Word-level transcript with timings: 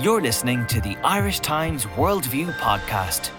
You're 0.00 0.22
listening 0.22 0.66
to 0.68 0.80
the 0.80 0.96
Irish 1.04 1.40
Times 1.40 1.84
Worldview 1.84 2.52
podcast. 2.54 3.30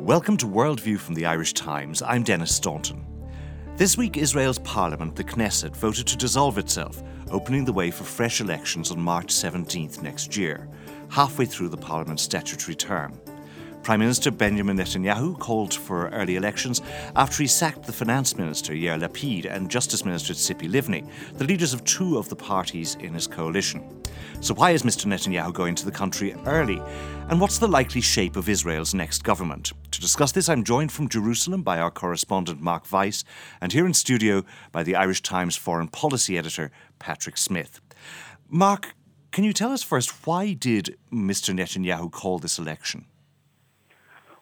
Welcome 0.00 0.36
to 0.36 0.46
Worldview 0.46 0.98
from 1.00 1.16
the 1.16 1.26
Irish 1.26 1.52
Times. 1.52 2.00
I'm 2.00 2.22
Denis 2.22 2.54
Staunton. 2.54 3.04
This 3.76 3.98
week, 3.98 4.16
Israel's 4.16 4.60
parliament, 4.60 5.16
the 5.16 5.24
Knesset, 5.24 5.74
voted 5.74 6.06
to 6.06 6.16
dissolve 6.16 6.56
itself, 6.56 7.02
opening 7.32 7.64
the 7.64 7.72
way 7.72 7.90
for 7.90 8.04
fresh 8.04 8.40
elections 8.40 8.92
on 8.92 9.00
March 9.00 9.34
17th 9.34 10.00
next 10.00 10.36
year, 10.36 10.68
halfway 11.10 11.46
through 11.46 11.70
the 11.70 11.76
parliament's 11.76 12.22
statutory 12.22 12.76
term. 12.76 13.20
Prime 13.84 14.00
Minister 14.00 14.30
Benjamin 14.30 14.78
Netanyahu 14.78 15.38
called 15.38 15.74
for 15.74 16.08
early 16.08 16.36
elections 16.36 16.80
after 17.16 17.42
he 17.42 17.46
sacked 17.46 17.82
the 17.82 17.92
Finance 17.92 18.38
Minister 18.38 18.72
Yair 18.72 18.98
Lapid 18.98 19.44
and 19.44 19.70
Justice 19.70 20.06
Minister 20.06 20.32
Tzipi 20.32 20.70
Livni, 20.70 21.06
the 21.36 21.44
leaders 21.44 21.74
of 21.74 21.84
two 21.84 22.16
of 22.16 22.26
the 22.30 22.34
parties 22.34 22.94
in 22.94 23.12
his 23.12 23.26
coalition. 23.26 24.02
So, 24.40 24.54
why 24.54 24.70
is 24.70 24.84
Mr. 24.84 25.04
Netanyahu 25.04 25.52
going 25.52 25.74
to 25.74 25.84
the 25.84 25.90
country 25.90 26.34
early? 26.46 26.80
And 27.28 27.38
what's 27.38 27.58
the 27.58 27.68
likely 27.68 28.00
shape 28.00 28.36
of 28.36 28.48
Israel's 28.48 28.94
next 28.94 29.22
government? 29.22 29.72
To 29.90 30.00
discuss 30.00 30.32
this, 30.32 30.48
I'm 30.48 30.64
joined 30.64 30.90
from 30.90 31.10
Jerusalem 31.10 31.62
by 31.62 31.78
our 31.78 31.90
correspondent 31.90 32.62
Mark 32.62 32.90
Weiss, 32.90 33.22
and 33.60 33.70
here 33.70 33.84
in 33.84 33.92
studio 33.92 34.44
by 34.72 34.82
the 34.82 34.96
Irish 34.96 35.20
Times 35.20 35.56
foreign 35.56 35.88
policy 35.88 36.38
editor 36.38 36.70
Patrick 36.98 37.36
Smyth. 37.36 37.82
Mark, 38.48 38.94
can 39.30 39.44
you 39.44 39.52
tell 39.52 39.72
us 39.72 39.82
first 39.82 40.26
why 40.26 40.54
did 40.54 40.96
Mr. 41.12 41.54
Netanyahu 41.54 42.10
call 42.10 42.38
this 42.38 42.58
election? 42.58 43.04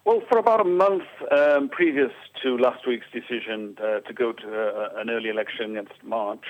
Well, 0.04 0.20
for 0.28 0.36
about 0.38 0.60
a 0.60 0.64
month 0.64 1.04
um, 1.30 1.68
previous 1.68 2.10
to 2.42 2.58
last 2.58 2.88
week's 2.88 3.06
decision 3.12 3.76
uh, 3.78 4.00
to 4.00 4.12
go 4.12 4.32
to 4.32 4.48
uh, 4.48 5.00
an 5.00 5.08
early 5.08 5.28
election 5.28 5.76
against 5.76 6.02
March, 6.02 6.42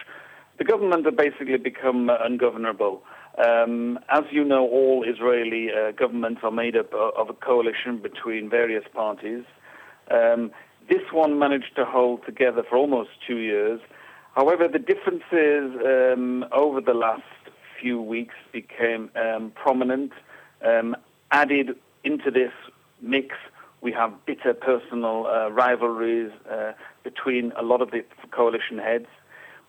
the 0.56 0.65
government 0.65 1.05
had 1.05 1.19
basically 1.19 1.59
become 1.59 2.09
uh, 2.09 2.16
ungovernable. 2.25 3.03
Um, 3.36 3.98
as 4.09 4.22
you 4.31 4.42
know, 4.42 4.67
all 4.67 5.05
Israeli 5.06 5.69
uh, 5.70 5.92
governments 5.92 6.41
are 6.42 6.50
made 6.50 6.77
up 6.77 6.94
of 6.94 7.28
a 7.28 7.34
coalition 7.34 7.98
between 7.98 8.48
various 8.48 8.84
parties. 8.94 9.44
Um, 10.11 10.50
this 10.89 11.03
one 11.12 11.39
managed 11.39 11.77
to 11.77 11.84
hold 11.84 12.25
together 12.25 12.62
for 12.66 12.78
almost 12.78 13.11
two 13.27 13.37
years. 13.37 13.83
However, 14.34 14.66
the 14.66 14.78
differences 14.78 15.78
um, 15.84 16.47
over 16.53 16.81
the 16.81 16.94
last 16.94 17.22
few 17.78 18.00
weeks 18.00 18.34
became 18.50 19.11
um, 19.14 19.53
prominent. 19.55 20.12
Um, 20.64 20.97
added 21.31 21.77
into 22.05 22.31
this 22.31 22.53
mix. 23.03 23.36
We 23.81 23.92
have 23.92 24.12
bitter 24.25 24.55
personal 24.55 25.27
uh, 25.27 25.50
rivalries 25.50 26.31
uh, 26.50 26.72
between 27.03 27.53
a 27.56 27.62
lot 27.62 27.83
of 27.83 27.91
the 27.91 28.05
coalition 28.31 28.78
heads. 28.78 29.06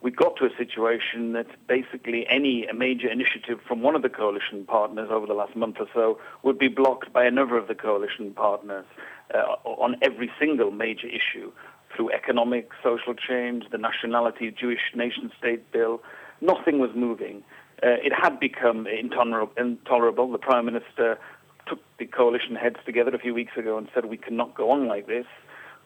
We 0.02 0.12
got 0.12 0.36
to 0.38 0.46
a 0.46 0.50
situation 0.58 1.32
that 1.34 1.48
basically 1.68 2.28
any 2.30 2.68
major 2.76 3.10
initiative 3.10 3.60
from 3.66 3.82
one 3.82 3.96
of 3.96 4.02
the 4.02 4.10
coalition 4.10 4.66
partners 4.66 5.10
over 5.10 5.26
the 5.26 5.34
last 5.34 5.56
month 5.56 5.78
or 5.80 5.88
so 5.94 6.20
would 6.44 6.60
be 6.60 6.68
blocked 6.68 7.14
by 7.14 7.24
another 7.24 7.58
of 7.58 7.68
the 7.68 7.76
coalition 7.76 8.34
partners 8.34 8.86
uh, 9.34 9.38
on 9.64 9.96
every 10.02 10.30
single 10.38 10.72
major 10.72 11.08
issue 11.08 11.52
through 11.96 12.12
economic, 12.12 12.70
social 12.84 13.14
change, 13.14 13.66
the 13.72 13.78
nationality, 13.78 14.52
Jewish 14.52 14.92
nation 14.94 15.32
state 15.38 15.72
bill. 15.72 16.02
Nothing 16.42 16.80
was 16.80 16.92
moving. 16.96 17.44
Uh, 17.82 18.00
it 18.04 18.14
had 18.14 18.40
become 18.40 18.88
intolerable, 18.88 19.54
intolerable. 19.58 20.32
The 20.32 20.38
Prime 20.38 20.66
Minister 20.66 21.18
took 21.68 21.80
the 21.98 22.06
coalition 22.06 22.56
heads 22.56 22.78
together 22.86 23.14
a 23.14 23.20
few 23.20 23.34
weeks 23.34 23.56
ago 23.58 23.78
and 23.78 23.88
said 23.94 24.06
we 24.06 24.18
cannot 24.18 24.56
go 24.56 24.72
on 24.72 24.88
like 24.88 25.08
this. 25.08 25.26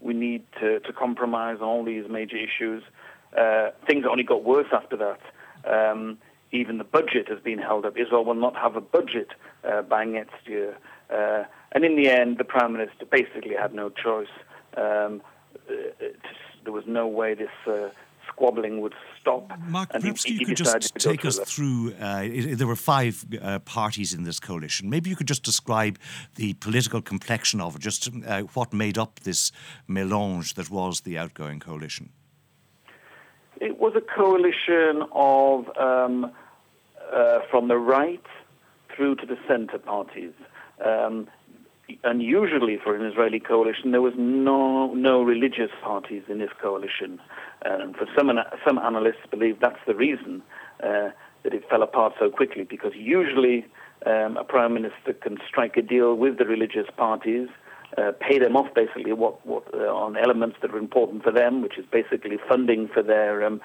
We 0.02 0.14
need 0.14 0.44
to, 0.60 0.80
to 0.82 0.94
compromise 0.94 1.58
on 1.58 1.68
all 1.68 1.84
these 1.84 2.06
major 2.10 2.38
issues. 2.38 2.84
Uh, 3.38 3.72
things 3.86 4.06
only 4.10 4.24
got 4.24 4.44
worse 4.44 4.68
after 4.72 4.98
that. 4.98 5.20
Um, 5.66 6.18
even 6.52 6.78
the 6.78 6.84
budget 6.84 7.28
has 7.28 7.40
been 7.40 7.60
held 7.60 7.86
up. 7.86 7.98
Israel 7.98 8.24
will 8.24 8.36
not 8.36 8.56
have 8.56 8.76
a 8.76 8.82
budget 8.82 9.30
uh, 9.64 9.82
by 9.82 10.06
next 10.06 10.48
year. 10.48 10.78
Uh, 11.10 11.44
and 11.72 11.84
in 11.84 11.96
the 11.96 12.10
end, 12.10 12.38
the 12.38 12.44
Prime 12.44 12.74
Minister 12.74 13.06
basically 13.06 13.56
had 13.56 13.74
no 13.74 13.90
choice. 13.90 14.28
Um, 14.76 15.22
uh, 15.70 15.74
there 16.64 16.74
was 16.74 16.86
no 16.88 17.08
way 17.08 17.34
this 17.34 17.50
uh, 17.66 17.90
squabbling 18.38 18.82
would 18.82 18.94
stop. 19.20 19.52
Mark, 19.68 19.90
perhaps 19.90 20.24
he, 20.24 20.34
you 20.34 20.46
could 20.46 20.58
just 20.58 20.96
take 20.96 21.26
us 21.26 21.40
through. 21.40 21.94
Uh, 22.00 22.28
there 22.56 22.68
were 22.68 22.76
five 22.76 23.26
uh, 23.42 23.60
parties 23.60 24.14
in 24.14 24.24
this 24.24 24.40
coalition. 24.40 24.90
Maybe 24.90 25.10
you 25.10 25.16
could 25.16 25.28
just 25.28 25.44
describe 25.44 25.98
the 26.36 26.54
political 26.56 27.02
complexion 27.02 27.60
of 27.60 27.76
it, 27.76 27.82
just 27.82 28.10
uh, 28.28 28.42
what 28.54 28.74
made 28.74 28.98
up 28.98 29.22
this 29.22 29.52
melange 29.88 30.54
that 30.54 30.70
was 30.70 31.02
the 31.02 31.18
outgoing 31.18 31.60
coalition. 31.60 32.10
It 33.60 33.80
was 33.80 33.94
a 33.96 34.02
coalition 34.02 35.04
of 35.14 35.76
um, 35.78 36.32
uh, 37.12 37.40
from 37.50 37.68
the 37.68 37.78
right 37.78 38.26
through 38.96 39.16
to 39.16 39.26
the 39.26 39.38
centre 39.48 39.80
parties. 39.80 40.34
Um, 40.86 41.28
unusually 42.04 42.78
for 42.84 42.96
an 42.96 43.06
Israeli 43.06 43.40
coalition, 43.40 43.92
there 43.92 44.02
was 44.02 44.14
no 44.18 44.94
no 44.94 45.22
religious 45.22 45.72
parties 45.82 46.24
in 46.28 46.40
this 46.40 46.52
coalition. 46.62 47.20
And 47.64 47.96
for 47.96 48.08
some, 48.16 48.30
some 48.66 48.78
analysts 48.78 49.26
believe 49.30 49.60
that's 49.60 49.80
the 49.86 49.96
reason 49.96 50.44
uh, 50.84 51.10
that 51.44 51.54
it 51.54 51.64
fell 51.70 51.84
apart 51.84 52.14
so 52.20 52.30
quickly, 52.30 52.64
because 52.64 52.94
usually 52.96 53.66
um, 54.06 54.38
a 54.38 54.44
prime 54.44 54.74
minister 54.74 55.14
can 55.14 55.38
strike 55.48 55.78
a 55.78 55.82
deal 55.82 56.16
with 56.16 56.38
the 56.38 56.46
religious 56.46 56.88
parties, 56.96 57.48
uh, 57.98 58.12
pay 58.20 58.38
them 58.38 58.56
off 58.56 58.74
basically 58.76 59.14
what, 59.14 59.46
what 59.46 59.64
uh, 59.74 59.78
on 59.78 60.18
elements 60.18 60.58
that 60.62 60.72
are 60.72 60.78
important 60.78 61.24
for 61.24 61.32
them, 61.32 61.62
which 61.62 61.78
is 61.78 61.86
basically 61.92 62.38
funding 62.48 62.88
for 62.94 63.02
their 63.02 63.46
um, 63.46 63.62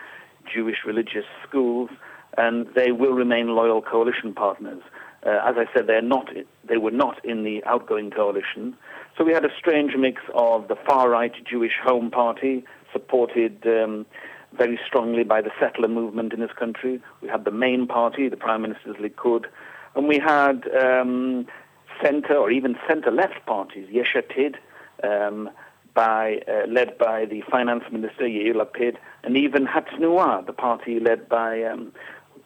Jewish 0.53 0.79
religious 0.87 1.27
schools, 1.47 1.91
and 2.39 2.67
they 2.75 2.93
will 2.93 3.13
remain 3.13 3.49
loyal 3.49 3.83
coalition 3.83 4.33
partners. 4.33 4.83
Uh, 5.25 5.41
as 5.45 5.55
I 5.57 5.67
said, 5.73 5.87
they're 5.87 6.03
not, 6.03 6.29
they 6.69 6.79
were 6.79 6.91
not 6.91 7.25
in 7.25 7.45
the 7.45 7.63
outgoing 7.65 8.11
coalition. 8.11 8.77
So 9.17 9.25
we 9.25 9.33
had 9.33 9.45
a 9.45 9.51
strange 9.57 9.95
mix 9.97 10.21
of 10.35 10.69
the 10.69 10.77
far 10.77 11.09
right 11.11 11.33
Jewish 11.49 11.75
Home 11.85 12.11
Party, 12.11 12.65
supported 12.93 13.65
um, 13.67 14.05
very 14.57 14.79
strongly 14.87 15.25
by 15.25 15.41
the 15.41 15.51
settler 15.61 15.89
movement 15.89 16.33
in 16.33 16.41
this 16.41 16.53
country. 16.59 17.01
We 17.21 17.29
had 17.29 17.45
the 17.45 17.51
main 17.51 17.87
party, 17.87 18.29
the 18.29 18.37
Prime 18.37 18.63
Minister's 18.63 18.97
Likud, 18.97 19.45
and 19.95 20.09
we 20.09 20.19
had 20.19 20.69
um, 20.77 21.47
centre 22.03 22.37
or 22.37 22.51
even 22.51 22.77
centre-left 22.89 23.47
parties, 23.47 23.89
Yesh 23.91 24.15
Atid, 24.17 24.57
um, 25.05 25.51
by, 25.95 26.41
uh, 26.49 26.67
led 26.69 26.97
by 26.99 27.27
the 27.27 27.43
Finance 27.51 27.85
Minister 27.93 28.25
Yair 28.25 28.55
Lapid, 28.55 28.97
and 29.25 29.37
even 29.37 29.67
Hatznua, 29.67 30.47
the 30.47 30.53
party 30.53 30.99
led 31.01 31.29
by 31.29 31.63
um, 31.65 31.93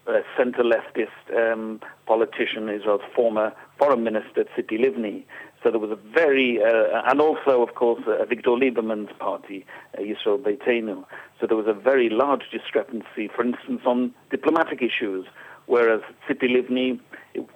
a 0.09 0.22
centre-leftist 0.37 1.53
um, 1.53 1.81
politician, 2.06 2.69
Israel's 2.69 3.00
former 3.15 3.53
foreign 3.78 4.05
minister 4.05 4.44
Tzipi 4.44 4.78
Livni. 4.78 5.25
So 5.62 5.71
there 5.71 5.81
was 5.81 5.91
a 5.91 5.97
very, 5.97 6.61
uh, 6.62 7.03
and 7.11 7.21
also, 7.21 7.62
of 7.62 7.75
course, 7.75 8.03
uh, 8.06 8.25
Avigdor 8.25 8.56
Lieberman's 8.61 9.12
party, 9.19 9.67
uh, 9.99 10.03
Yisrael 10.03 10.39
Beitenu. 10.39 11.05
So 11.41 11.47
there 11.47 11.56
was 11.56 11.67
a 11.67 11.72
very 11.72 12.09
large 12.09 12.44
discrepancy, 12.53 13.28
for 13.34 13.43
instance, 13.44 13.83
on 13.84 14.15
diplomatic 14.31 14.81
issues, 14.81 15.27
whereas 15.67 16.03
Tzipi 16.28 16.49
Livni, 16.49 17.00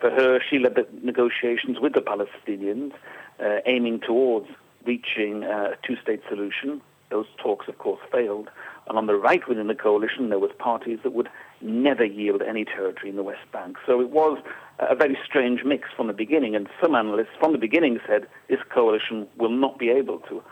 for 0.00 0.10
her, 0.10 0.40
she 0.48 0.58
led 0.58 0.74
the 0.74 0.86
negotiations 1.02 1.78
with 1.80 1.92
the 1.94 2.00
Palestinians, 2.00 2.92
uh, 3.38 3.60
aiming 3.64 4.00
towards 4.00 4.48
reaching 4.84 5.44
a 5.44 5.74
two-state 5.86 6.22
solution. 6.28 6.80
Those 7.10 7.26
talks, 7.38 7.68
of 7.68 7.78
course, 7.78 8.00
failed. 8.10 8.50
And 8.90 8.98
on 8.98 9.06
the 9.06 9.14
right 9.14 9.46
within 9.48 9.68
the 9.68 9.74
coalition, 9.76 10.30
there 10.30 10.40
was 10.40 10.50
parties 10.58 10.98
that 11.04 11.12
would 11.12 11.28
never 11.60 12.04
yield 12.04 12.42
any 12.42 12.64
territory 12.64 13.08
in 13.08 13.14
the 13.14 13.22
West 13.22 13.46
Bank. 13.52 13.76
So 13.86 14.00
it 14.00 14.10
was 14.10 14.42
a 14.80 14.96
very 14.96 15.16
strange 15.24 15.62
mix 15.64 15.90
from 15.96 16.08
the 16.08 16.12
beginning, 16.12 16.56
and 16.56 16.68
some 16.82 16.96
analysts 16.96 17.36
from 17.38 17.52
the 17.52 17.58
beginning 17.58 18.00
said 18.04 18.26
this 18.48 18.58
coalition 18.68 19.28
will 19.38 19.48
not 19.48 19.78
be 19.78 19.90
able 19.90 20.18
to 20.28 20.42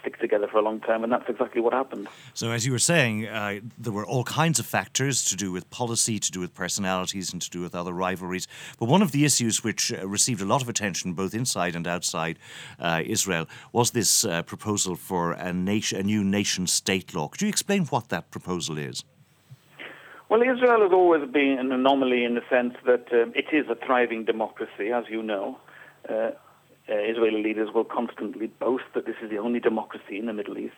stick 0.00 0.18
together 0.20 0.48
for 0.48 0.58
a 0.58 0.62
long 0.62 0.80
time, 0.80 1.04
and 1.04 1.12
that's 1.12 1.28
exactly 1.28 1.60
what 1.60 1.72
happened. 1.72 2.08
So, 2.34 2.50
as 2.50 2.66
you 2.66 2.72
were 2.72 2.78
saying, 2.78 3.26
uh, 3.26 3.60
there 3.78 3.92
were 3.92 4.06
all 4.06 4.24
kinds 4.24 4.58
of 4.58 4.66
factors 4.66 5.24
to 5.26 5.36
do 5.36 5.52
with 5.52 5.68
policy, 5.70 6.18
to 6.18 6.30
do 6.30 6.40
with 6.40 6.54
personalities, 6.54 7.32
and 7.32 7.40
to 7.42 7.50
do 7.50 7.60
with 7.60 7.74
other 7.74 7.92
rivalries. 7.92 8.46
But 8.78 8.88
one 8.88 9.02
of 9.02 9.12
the 9.12 9.24
issues 9.24 9.64
which 9.64 9.92
uh, 9.92 10.06
received 10.06 10.40
a 10.40 10.44
lot 10.44 10.62
of 10.62 10.68
attention, 10.68 11.14
both 11.14 11.34
inside 11.34 11.74
and 11.74 11.86
outside 11.86 12.38
uh, 12.78 13.02
Israel, 13.04 13.48
was 13.72 13.90
this 13.90 14.24
uh, 14.24 14.42
proposal 14.42 14.96
for 14.96 15.32
a, 15.32 15.52
nation, 15.52 15.98
a 15.98 16.02
new 16.02 16.24
nation 16.24 16.66
state 16.66 17.14
law. 17.14 17.28
Could 17.28 17.42
you 17.42 17.48
explain 17.48 17.86
what 17.86 18.08
that 18.08 18.30
proposal 18.30 18.78
is? 18.78 19.04
Well, 20.28 20.40
Israel 20.40 20.80
has 20.80 20.92
always 20.92 21.30
been 21.30 21.58
an 21.58 21.72
anomaly 21.72 22.24
in 22.24 22.34
the 22.36 22.40
sense 22.48 22.74
that 22.86 23.12
um, 23.12 23.32
it 23.34 23.46
is 23.52 23.66
a 23.68 23.74
thriving 23.86 24.24
democracy, 24.24 24.90
as 24.90 25.04
you 25.10 25.22
know. 25.22 25.58
Uh, 26.08 26.30
uh, 26.88 26.94
Israeli 26.94 27.42
leaders 27.42 27.68
will 27.74 27.84
constantly 27.84 28.48
boast 28.48 28.84
that 28.94 29.06
this 29.06 29.16
is 29.22 29.30
the 29.30 29.38
only 29.38 29.60
democracy 29.60 30.18
in 30.18 30.26
the 30.26 30.32
Middle 30.32 30.58
East. 30.58 30.74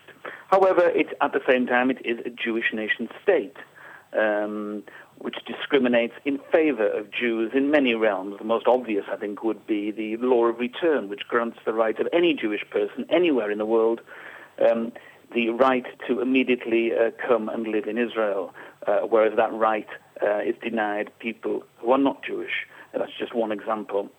However, 0.49 0.89
it, 0.89 1.09
at 1.21 1.33
the 1.33 1.41
same 1.49 1.67
time, 1.67 1.91
it 1.91 2.05
is 2.05 2.19
a 2.25 2.31
Jewish 2.31 2.73
nation 2.73 3.09
state, 3.23 3.57
um, 4.13 4.83
which 5.19 5.37
discriminates 5.47 6.15
in 6.25 6.39
favor 6.53 6.89
of 6.89 7.11
Jews 7.11 7.53
in 7.55 7.71
many 7.71 7.95
realms. 7.95 8.37
The 8.39 8.45
most 8.45 8.67
obvious, 8.67 9.05
I 9.11 9.17
think, 9.17 9.43
would 9.43 9.67
be 9.67 9.91
the 9.91 10.17
law 10.19 10.47
of 10.47 10.59
return, 10.59 11.09
which 11.09 11.23
grants 11.29 11.59
the 11.65 11.73
right 11.73 11.99
of 11.99 12.07
any 12.13 12.35
Jewish 12.35 12.65
person 12.71 13.07
anywhere 13.11 13.51
in 13.51 13.59
the 13.59 13.67
world 13.67 14.01
um, 14.71 14.93
the 15.35 15.49
right 15.51 15.85
to 16.07 16.21
immediately 16.21 16.93
uh, 16.93 17.11
come 17.27 17.49
and 17.49 17.67
live 17.67 17.87
in 17.87 17.99
Israel, 17.99 18.55
uh, 18.87 19.01
whereas 19.01 19.37
that 19.37 19.53
right 19.53 19.89
uh, 20.23 20.41
is 20.41 20.55
denied 20.63 21.11
people 21.19 21.65
who 21.79 21.91
are 21.91 21.99
not 21.99 22.23
Jewish. 22.25 22.67
That's 22.93 23.11
just 23.19 23.35
one 23.35 23.51
example. 23.51 24.11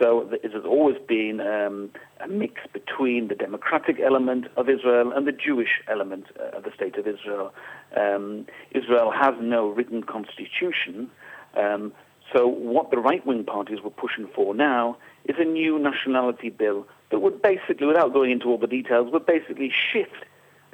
So 0.00 0.30
it 0.32 0.52
has 0.52 0.64
always 0.64 0.96
been 1.06 1.40
um, 1.40 1.90
a 2.20 2.28
mix 2.28 2.62
between 2.72 3.28
the 3.28 3.34
democratic 3.34 4.00
element 4.00 4.46
of 4.56 4.68
Israel 4.68 5.12
and 5.12 5.26
the 5.26 5.32
Jewish 5.32 5.82
element 5.88 6.26
uh, 6.38 6.56
of 6.56 6.64
the 6.64 6.72
state 6.74 6.96
of 6.96 7.06
Israel. 7.06 7.52
Um, 7.94 8.46
Israel 8.70 9.10
has 9.10 9.34
no 9.40 9.68
written 9.68 10.02
constitution. 10.02 11.10
Um, 11.54 11.92
so 12.32 12.46
what 12.46 12.90
the 12.90 12.96
right-wing 12.98 13.44
parties 13.44 13.80
were 13.82 13.90
pushing 13.90 14.26
for 14.34 14.54
now 14.54 14.96
is 15.24 15.36
a 15.38 15.44
new 15.44 15.78
nationality 15.78 16.48
bill 16.48 16.86
that 17.10 17.18
would 17.18 17.42
basically, 17.42 17.86
without 17.86 18.12
going 18.12 18.30
into 18.30 18.46
all 18.46 18.58
the 18.58 18.66
details, 18.66 19.12
would 19.12 19.26
basically 19.26 19.70
shift 19.70 20.24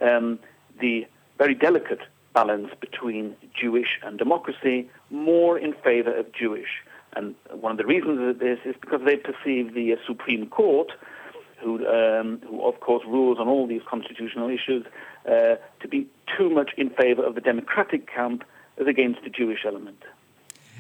um, 0.01 0.39
the 0.81 1.07
very 1.39 1.55
delicate 1.55 2.01
balance 2.33 2.71
between 2.81 3.35
Jewish 3.59 3.99
and 4.05 4.19
democracy 4.19 4.89
more 5.11 5.59
in 5.59 5.73
favor 5.73 6.15
of 6.15 6.33
Jewish. 6.33 6.83
And 7.17 7.35
one 7.51 7.73
of 7.73 7.79
the 7.79 7.87
reasons 7.87 8.21
of 8.29 8.39
this 8.39 8.59
is 8.65 8.75
because 8.81 9.01
they 9.05 9.17
perceive 9.17 9.75
the 9.75 9.95
uh, 9.95 9.97
Supreme 10.07 10.47
Court, 10.49 10.93
who, 11.63 11.87
um, 11.87 12.43
who 12.47 12.63
of 12.63 12.81
course 12.81 13.03
rules 13.07 13.39
on 13.39 13.49
all 13.49 13.67
these 13.67 13.81
constitutional 13.89 14.51
issues, 14.51 14.85
uh, 15.27 15.57
to 15.81 15.89
be 15.89 16.07
too 16.37 16.51
much 16.51 16.73
in 16.77 16.91
favor 16.91 17.25
of 17.25 17.35
the 17.35 17.41
democratic 17.41 18.07
camp 18.13 18.45
as 18.79 18.87
against 18.87 19.23
the 19.25 19.31
Jewish 19.31 19.61
element. 19.67 20.03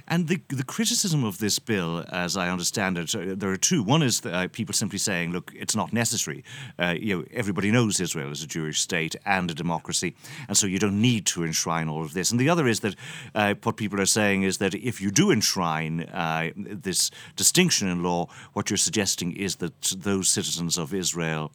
And 0.08 0.28
the, 0.28 0.40
the 0.48 0.62
criticism 0.62 1.24
of 1.24 1.38
this 1.38 1.58
bill, 1.58 2.04
as 2.10 2.36
I 2.36 2.48
understand 2.48 2.96
it, 2.96 3.12
uh, 3.14 3.34
there 3.36 3.50
are 3.50 3.56
two. 3.56 3.82
One 3.82 4.02
is 4.02 4.24
uh, 4.24 4.46
people 4.52 4.72
simply 4.72 4.98
saying, 4.98 5.32
look, 5.32 5.52
it's 5.54 5.74
not 5.74 5.92
necessary. 5.92 6.44
Uh, 6.78 6.94
you 6.98 7.18
know, 7.18 7.24
everybody 7.32 7.72
knows 7.72 7.98
Israel 7.98 8.30
is 8.30 8.42
a 8.42 8.46
Jewish 8.46 8.80
state 8.80 9.16
and 9.24 9.50
a 9.50 9.54
democracy, 9.54 10.14
and 10.46 10.56
so 10.56 10.66
you 10.68 10.78
don't 10.78 11.00
need 11.00 11.26
to 11.26 11.42
enshrine 11.42 11.88
all 11.88 12.02
of 12.02 12.14
this. 12.14 12.30
And 12.30 12.38
the 12.38 12.48
other 12.48 12.68
is 12.68 12.80
that 12.80 12.94
uh, 13.34 13.54
what 13.64 13.76
people 13.76 14.00
are 14.00 14.06
saying 14.06 14.44
is 14.44 14.58
that 14.58 14.74
if 14.74 15.00
you 15.00 15.10
do 15.10 15.32
enshrine 15.32 16.02
uh, 16.02 16.50
this 16.54 17.10
distinction 17.34 17.88
in 17.88 18.02
law, 18.02 18.28
what 18.52 18.70
you're 18.70 18.76
suggesting 18.76 19.36
is 19.36 19.56
that 19.56 19.80
those 19.96 20.28
citizens 20.28 20.78
of 20.78 20.94
Israel 20.94 21.50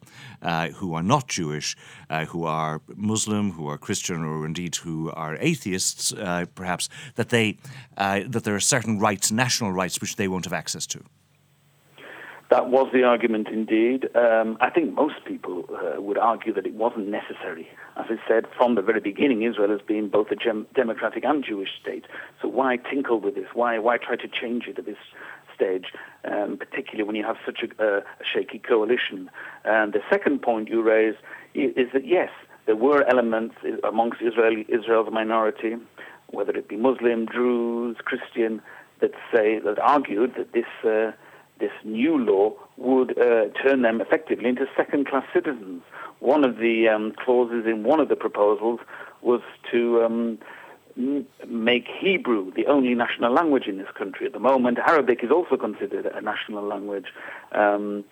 who 0.74 0.92
are 0.94 1.02
not 1.02 1.28
Jewish, 1.28 1.76
who 2.28 2.44
are 2.44 2.82
Muslim, 2.96 3.52
who 3.52 3.66
are 3.68 3.78
Christian, 3.78 4.24
or 4.24 4.44
indeed 4.44 4.76
who 4.76 5.10
are 5.12 5.36
atheists, 5.40 6.12
perhaps, 6.54 6.88
that 7.14 7.30
they 7.30 7.56
that 7.96 8.41
that 8.42 8.48
there 8.48 8.56
are 8.56 8.60
certain 8.60 8.98
rights, 8.98 9.30
national 9.30 9.72
rights, 9.72 10.00
which 10.00 10.16
they 10.16 10.28
won't 10.28 10.44
have 10.44 10.52
access 10.52 10.86
to. 10.86 11.00
That 12.50 12.68
was 12.68 12.88
the 12.92 13.02
argument 13.02 13.48
indeed. 13.48 14.08
Um, 14.14 14.58
I 14.60 14.68
think 14.68 14.92
most 14.92 15.24
people 15.24 15.64
uh, 15.70 16.02
would 16.02 16.18
argue 16.18 16.52
that 16.52 16.66
it 16.66 16.74
wasn't 16.74 17.08
necessary. 17.08 17.66
As 17.96 18.06
I 18.10 18.16
said, 18.28 18.44
from 18.58 18.74
the 18.74 18.82
very 18.82 19.00
beginning, 19.00 19.42
Israel 19.42 19.70
has 19.70 19.80
been 19.80 20.10
both 20.10 20.30
a 20.30 20.36
gem- 20.36 20.66
democratic 20.74 21.24
and 21.24 21.42
Jewish 21.42 21.70
state. 21.80 22.04
So 22.42 22.48
why 22.48 22.76
tinkle 22.76 23.20
with 23.20 23.36
this? 23.36 23.46
Why, 23.54 23.78
why 23.78 23.96
try 23.96 24.16
to 24.16 24.28
change 24.28 24.64
it 24.66 24.78
at 24.78 24.84
this 24.84 24.98
stage, 25.54 25.86
um, 26.30 26.58
particularly 26.58 27.04
when 27.04 27.16
you 27.16 27.24
have 27.24 27.36
such 27.46 27.60
a, 27.62 27.82
uh, 27.82 28.00
a 28.00 28.24
shaky 28.30 28.58
coalition? 28.58 29.30
And 29.64 29.94
the 29.94 30.02
second 30.10 30.42
point 30.42 30.68
you 30.68 30.82
raise 30.82 31.14
is, 31.54 31.88
that, 31.94 32.06
yes, 32.06 32.30
there 32.66 32.76
were 32.76 33.02
elements 33.08 33.54
amongst 33.82 34.20
Israel, 34.20 34.62
Israel's 34.68 35.10
minority 35.10 35.76
whether 36.32 36.52
it 36.52 36.68
be 36.68 36.76
Muslim, 36.76 37.26
Druze, 37.26 37.96
Christian, 38.04 38.60
that 39.00 39.12
say 39.32 39.58
that 39.60 39.78
argued 39.78 40.34
that 40.36 40.52
this 40.52 40.66
uh, 40.84 41.12
this 41.58 41.72
new 41.84 42.18
law 42.18 42.52
would 42.76 43.16
uh, 43.18 43.46
turn 43.62 43.82
them 43.82 44.00
effectively 44.00 44.48
into 44.48 44.66
second-class 44.76 45.24
citizens. 45.32 45.82
One 46.18 46.44
of 46.44 46.56
the 46.56 46.88
um, 46.88 47.12
clauses 47.12 47.66
in 47.66 47.84
one 47.84 48.00
of 48.00 48.08
the 48.08 48.16
proposals 48.16 48.80
was 49.20 49.42
to 49.70 50.02
um, 50.02 50.38
make 51.46 51.86
Hebrew 51.86 52.52
the 52.52 52.66
only 52.66 52.94
national 52.94 53.32
language 53.32 53.66
in 53.66 53.78
this 53.78 53.90
country. 53.94 54.26
At 54.26 54.32
the 54.32 54.40
moment, 54.40 54.78
Arabic 54.78 55.22
is 55.22 55.30
also 55.30 55.56
considered 55.56 56.06
a 56.06 56.20
national 56.20 56.64
language. 56.64 57.06
Um, 57.52 58.04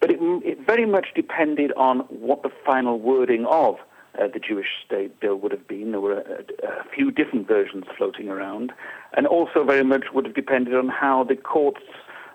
but 0.00 0.10
it, 0.10 0.18
it, 0.20 0.66
very 0.66 0.86
much 0.86 1.08
depended 1.14 1.72
on 1.76 2.00
what 2.00 2.42
the 2.42 2.50
final 2.64 2.98
wording 2.98 3.46
of 3.46 3.76
uh, 4.16 4.28
the 4.32 4.38
Jewish 4.38 4.68
state 4.84 5.20
bill 5.20 5.36
would 5.36 5.52
have 5.52 5.66
been. 5.66 5.92
There 5.92 6.00
were 6.00 6.20
a, 6.20 6.44
a, 6.66 6.84
few 6.94 7.10
different 7.10 7.46
versions 7.46 7.84
floating 7.96 8.28
around, 8.28 8.72
and 9.16 9.26
also 9.26 9.64
very 9.64 9.84
much 9.84 10.06
would 10.12 10.24
have 10.24 10.34
depended 10.34 10.74
on 10.74 10.88
how 10.88 11.24
the 11.24 11.36
courts, 11.36 11.82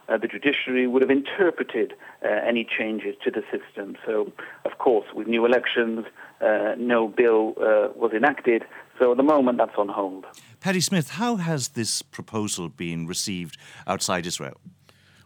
uh, 0.09 0.17
the 0.17 0.27
judiciary, 0.27 0.87
would 0.87 1.01
have 1.01 1.11
interpreted 1.11 1.93
uh, 2.23 2.27
any 2.27 2.65
changes 2.65 3.15
to 3.23 3.31
the 3.31 3.43
system. 3.51 3.95
So, 4.05 4.31
of 4.65 4.77
course, 4.77 5.07
with 5.13 5.27
new 5.27 5.45
elections, 5.45 6.05
uh, 6.41 6.75
no 6.77 7.07
bill 7.07 7.53
uh, 7.57 7.89
was 7.95 8.11
enacted. 8.13 8.63
So 8.99 9.11
at 9.11 9.17
the 9.17 9.23
moment, 9.23 9.57
that's 9.57 9.77
on 9.77 9.89
hold. 9.89 10.25
Paddy 10.59 10.81
Smyth, 10.81 11.11
how 11.11 11.37
has 11.37 11.69
this 11.69 12.01
proposal 12.01 12.69
been 12.69 13.07
received 13.07 13.57
outside 13.87 14.25
Israel? 14.25 14.59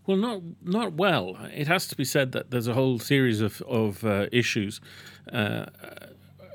Well, 0.07 0.15
not 0.15 0.41
not 0.63 0.93
well. 0.93 1.37
It 1.53 1.67
has 1.67 1.85
to 1.89 1.95
be 1.97 2.05
said 2.05 2.31
that 2.31 2.49
there's 2.49 2.67
a 2.67 2.73
whole 2.73 2.97
series 2.97 3.41
of 3.41 3.61
of 3.63 4.05
uh, 4.05 4.27
issues 4.31 4.79
uh, 5.33 5.65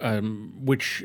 um, 0.02 0.52
which 0.60 1.04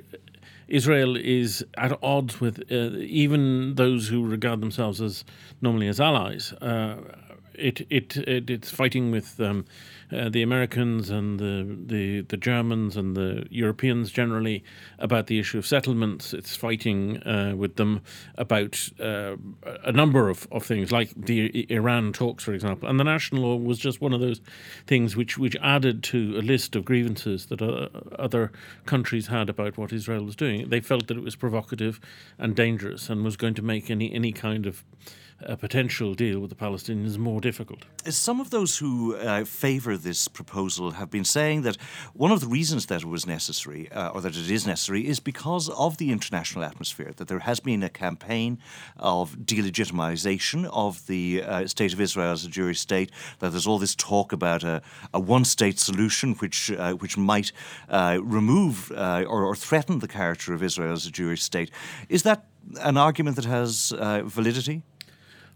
Israel 0.67 1.15
is 1.15 1.65
at 1.77 1.97
odds 2.03 2.41
with 2.41 2.59
uh, 2.71 2.97
even 2.97 3.75
those 3.75 4.09
who 4.09 4.25
regard 4.25 4.61
themselves 4.61 5.01
as 5.01 5.23
normally 5.61 5.87
as 5.87 5.99
allies. 5.99 6.51
Uh, 6.53 6.97
it, 7.53 7.87
it, 7.89 8.17
it 8.17 8.49
it's 8.49 8.69
fighting 8.69 9.09
with 9.11 9.39
um, 9.39 9.65
uh, 10.11 10.29
the 10.29 10.41
Americans 10.41 11.09
and 11.09 11.39
the, 11.39 11.77
the, 11.85 12.21
the 12.21 12.37
Germans 12.37 12.95
and 12.95 13.15
the 13.15 13.45
Europeans 13.49 14.11
generally 14.11 14.63
about 14.99 15.27
the 15.27 15.39
issue 15.39 15.57
of 15.57 15.65
settlements. 15.65 16.33
It's 16.33 16.55
fighting 16.55 17.21
uh, 17.23 17.53
with 17.55 17.75
them 17.75 18.01
about 18.35 18.89
uh, 18.99 19.35
a 19.83 19.91
number 19.91 20.29
of, 20.29 20.47
of 20.51 20.65
things, 20.65 20.91
like 20.91 21.13
the 21.15 21.65
Iran 21.69 22.13
talks, 22.13 22.43
for 22.43 22.53
example. 22.53 22.87
And 22.87 22.99
the 22.99 23.03
national 23.03 23.43
law 23.43 23.55
was 23.57 23.79
just 23.79 24.01
one 24.01 24.13
of 24.13 24.21
those 24.21 24.41
things 24.85 25.15
which, 25.15 25.37
which 25.37 25.55
added 25.61 26.03
to 26.03 26.37
a 26.37 26.41
list 26.41 26.75
of 26.75 26.85
grievances 26.85 27.47
that 27.47 27.61
uh, 27.61 27.89
other 28.17 28.51
countries 28.85 29.27
had 29.27 29.49
about 29.49 29.77
what 29.77 29.91
Israel 29.91 30.23
was 30.23 30.35
doing. 30.35 30.69
They 30.69 30.79
felt 30.79 31.07
that 31.07 31.17
it 31.17 31.23
was 31.23 31.35
provocative 31.35 31.99
and 32.37 32.55
dangerous 32.55 33.09
and 33.09 33.23
was 33.23 33.37
going 33.37 33.55
to 33.55 33.61
make 33.61 33.89
any, 33.89 34.13
any 34.13 34.31
kind 34.31 34.65
of 34.65 34.83
a 35.41 35.55
potential 35.55 36.13
deal 36.15 36.39
with 36.39 36.49
the 36.49 36.55
Palestinians 36.55 37.17
more 37.17 37.39
difficult. 37.39 37.85
Some 38.05 38.41
of 38.41 38.49
those 38.49 38.77
who 38.77 39.15
uh, 39.15 39.45
favour 39.45 39.95
this 39.97 40.27
proposal 40.27 40.91
have 40.91 41.11
been 41.11 41.25
saying 41.25 41.61
that 41.61 41.77
one 42.13 42.31
of 42.31 42.41
the 42.41 42.47
reasons 42.47 42.87
that 42.87 43.01
it 43.01 43.07
was 43.07 43.27
necessary, 43.27 43.91
uh, 43.91 44.09
or 44.09 44.21
that 44.21 44.35
it 44.35 44.49
is 44.49 44.65
necessary, 44.65 45.07
is 45.07 45.19
because 45.19 45.69
of 45.69 45.97
the 45.97 46.11
international 46.11 46.63
atmosphere, 46.63 47.13
that 47.17 47.27
there 47.27 47.39
has 47.39 47.59
been 47.59 47.83
a 47.83 47.89
campaign 47.89 48.57
of 48.97 49.37
delegitimization 49.37 50.69
of 50.73 51.05
the 51.07 51.43
uh, 51.43 51.67
state 51.67 51.93
of 51.93 52.01
Israel 52.01 52.31
as 52.31 52.45
a 52.45 52.49
Jewish 52.49 52.79
state, 52.79 53.11
that 53.39 53.51
there's 53.51 53.67
all 53.67 53.79
this 53.79 53.95
talk 53.95 54.33
about 54.33 54.63
a, 54.63 54.81
a 55.13 55.19
one 55.19 55.45
state 55.45 55.79
solution 55.79 56.33
which, 56.35 56.71
uh, 56.71 56.93
which 56.93 57.17
might 57.17 57.51
uh, 57.89 58.17
remove 58.23 58.91
uh, 58.91 59.23
or, 59.27 59.45
or 59.45 59.55
threaten 59.55 59.99
the 59.99 60.07
character 60.07 60.53
of 60.53 60.63
Israel 60.63 60.93
as 60.93 61.05
a 61.05 61.11
Jewish 61.11 61.43
state. 61.43 61.69
Is 62.09 62.23
that 62.23 62.45
an 62.81 62.97
argument 62.97 63.35
that 63.35 63.45
has 63.45 63.93
validity? 64.25 64.81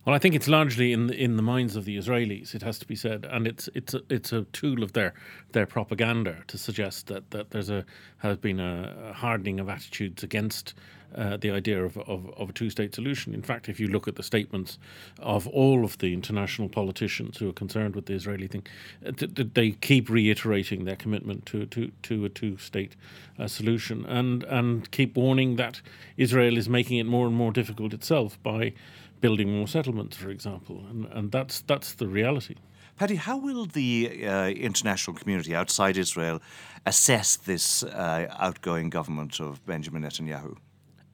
Well, 0.03 0.15
I 0.15 0.17
think 0.17 0.34
it's 0.34 0.48
largely 0.48 0.93
in 0.93 1.08
the, 1.08 1.13
in 1.15 1.36
the 1.36 1.43
minds 1.43 1.75
of 1.75 1.86
the 1.86 1.96
Israelis. 1.96 2.55
It 2.55 2.63
has 2.63 2.79
to 2.79 2.88
be 2.88 2.96
said, 2.96 3.27
and 3.29 3.46
it's 3.46 3.70
it's 3.75 3.93
a, 3.93 4.01
it's 4.10 4.34
a 4.34 4.46
tool 4.46 4.81
of 4.81 4.93
their 4.93 5.13
their 5.51 5.67
propaganda 5.67 6.38
to 6.48 6.58
suggest 6.58 7.05
that, 7.08 7.29
that 7.29 7.51
there's 7.51 7.70
a 7.70 7.86
has 8.17 8.38
been 8.38 8.60
a, 8.60 9.13
hardening 9.15 9.60
of 9.60 9.70
attitudes 9.70 10.24
against 10.24 10.74
uh, 11.13 11.38
the 11.38 11.51
idea 11.51 11.84
of, 11.84 11.98
of, 11.98 12.29
of, 12.38 12.50
a 12.50 12.53
two-state 12.53 12.96
solution. 12.96 13.34
In 13.34 13.41
fact, 13.41 13.67
if 13.67 13.81
you 13.81 13.89
look 13.89 14.08
at 14.08 14.15
the 14.15 14.24
statements 14.24 14.79
of 15.20 15.46
all 15.48 15.84
of 15.84 15.98
the 15.98 16.13
international 16.13 16.70
politicians 16.70 17.38
who 17.38 17.50
are 17.50 17.53
concerned 17.53 17.96
with 17.96 18.05
the 18.05 18.13
Israeli 18.13 18.48
thing, 18.48 18.65
uh, 19.05 19.12
they 19.53 19.72
keep 19.72 20.10
reiterating 20.10 20.86
their 20.86 20.96
commitment 20.96 21.46
to 21.48 21.67
to, 21.67 21.91
to 22.03 22.25
a 22.25 22.29
two-state 22.29 22.96
uh, 23.38 23.48
solution, 23.48 24.03
and 24.08 24.43
and 24.46 24.89
keep 24.89 25.15
warning 25.15 25.58
that 25.58 25.79
Israel 26.17 26.58
is 26.58 26.67
making 26.67 26.98
it 26.98 27.05
more 27.05 27.27
and 27.27 27.36
more 27.36 27.51
difficult 27.51 27.93
itself 27.93 28.41
by 28.41 28.74
building 29.22 29.50
more 29.58 29.68
settlements, 29.68 30.18
for 30.18 30.30
example, 30.30 30.84
and, 30.90 31.06
and 31.13 31.32
that's 31.32 31.62
that's 31.62 31.94
the 31.94 32.08
reality. 32.08 32.56
Paddy, 32.98 33.16
how 33.16 33.38
will 33.38 33.66
the 33.66 34.28
uh, 34.28 34.50
international 34.50 35.16
community 35.16 35.56
outside 35.56 35.98
Israel 35.98 36.40
assess 36.86 37.36
this 37.36 37.84
uh, 37.84 38.28
outgoing 38.38 38.90
government 38.90 39.40
of 39.40 39.66
Benjamin 39.66 40.04
Netanyahu? 40.04 40.58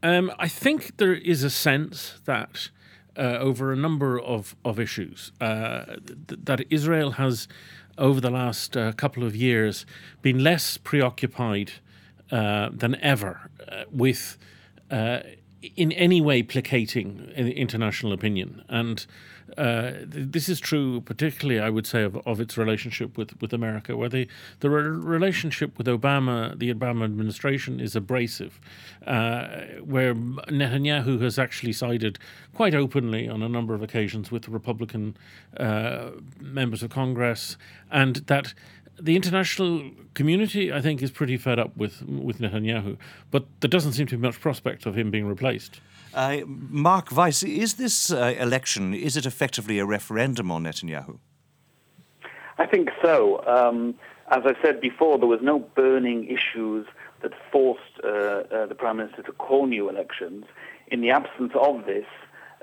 Um, 0.03 0.31
I 0.39 0.47
think 0.47 0.97
there 0.97 1.13
is 1.13 1.43
a 1.43 1.49
sense 1.49 2.19
that 2.25 2.69
uh, 3.17 3.37
over 3.39 3.71
a 3.71 3.75
number 3.75 4.19
of, 4.19 4.55
of 4.63 4.79
issues, 4.79 5.31
uh, 5.41 5.85
th- 6.27 6.39
that 6.43 6.61
Israel 6.69 7.11
has, 7.11 7.47
over 7.97 8.21
the 8.21 8.29
last 8.29 8.77
uh, 8.77 8.91
couple 8.91 9.23
of 9.23 9.35
years, 9.35 9.85
been 10.21 10.43
less 10.43 10.77
preoccupied 10.77 11.71
uh, 12.31 12.69
than 12.71 12.95
ever 13.01 13.49
with 13.91 14.37
in 15.75 15.91
any 15.93 16.21
way 16.21 16.43
placating 16.43 17.31
international 17.35 18.13
opinion. 18.13 18.63
And 18.69 19.05
uh, 19.57 19.93
this 20.05 20.49
is 20.49 20.59
true, 20.59 21.01
particularly, 21.01 21.59
I 21.59 21.69
would 21.69 21.87
say, 21.87 22.03
of, 22.03 22.17
of 22.27 22.39
its 22.39 22.57
relationship 22.57 23.17
with, 23.17 23.39
with 23.41 23.53
America, 23.53 23.95
where 23.95 24.09
the, 24.09 24.27
the 24.59 24.69
re- 24.69 24.83
relationship 24.83 25.77
with 25.77 25.87
Obama, 25.87 26.57
the 26.57 26.73
Obama 26.73 27.05
administration, 27.05 27.79
is 27.79 27.95
abrasive, 27.95 28.59
uh, 29.07 29.47
where 29.83 30.13
Netanyahu 30.13 31.21
has 31.21 31.39
actually 31.39 31.73
sided 31.73 32.19
quite 32.53 32.75
openly 32.75 33.27
on 33.27 33.41
a 33.41 33.49
number 33.49 33.73
of 33.73 33.81
occasions 33.81 34.31
with 34.31 34.47
Republican 34.49 35.17
uh, 35.57 36.11
members 36.39 36.83
of 36.83 36.89
Congress, 36.91 37.57
and 37.89 38.17
that 38.27 38.53
the 38.99 39.15
international 39.15 39.91
community, 40.13 40.73
I 40.73 40.81
think, 40.81 41.01
is 41.01 41.11
pretty 41.11 41.37
fed 41.37 41.59
up 41.59 41.75
with 41.77 42.01
with 42.03 42.39
Netanyahu, 42.39 42.97
but 43.31 43.45
there 43.59 43.69
doesn't 43.69 43.93
seem 43.93 44.07
to 44.07 44.17
be 44.17 44.21
much 44.21 44.39
prospect 44.39 44.85
of 44.85 44.97
him 44.97 45.11
being 45.11 45.27
replaced. 45.27 45.81
Uh, 46.13 46.39
Mark 46.45 47.11
Weiss, 47.11 47.43
is 47.43 47.75
this 47.75 48.11
uh, 48.11 48.33
election 48.39 48.93
is 48.93 49.15
it 49.17 49.25
effectively 49.25 49.79
a 49.79 49.85
referendum 49.85 50.51
on 50.51 50.63
Netanyahu? 50.63 51.19
I 52.57 52.65
think 52.65 52.89
so. 53.03 53.45
Um, 53.45 53.93
as 54.31 54.41
I 54.45 54.53
said 54.63 54.81
before, 54.81 55.19
there 55.19 55.27
was 55.27 55.41
no 55.41 55.59
burning 55.59 56.25
issues 56.25 56.87
that 57.21 57.31
forced 57.51 57.81
uh, 58.03 58.07
uh 58.07 58.65
the 58.65 58.75
prime 58.75 58.97
minister 58.97 59.21
to 59.23 59.31
call 59.31 59.67
new 59.67 59.89
elections. 59.89 60.45
In 60.87 61.01
the 61.01 61.11
absence 61.11 61.51
of 61.61 61.85
this, 61.85 62.05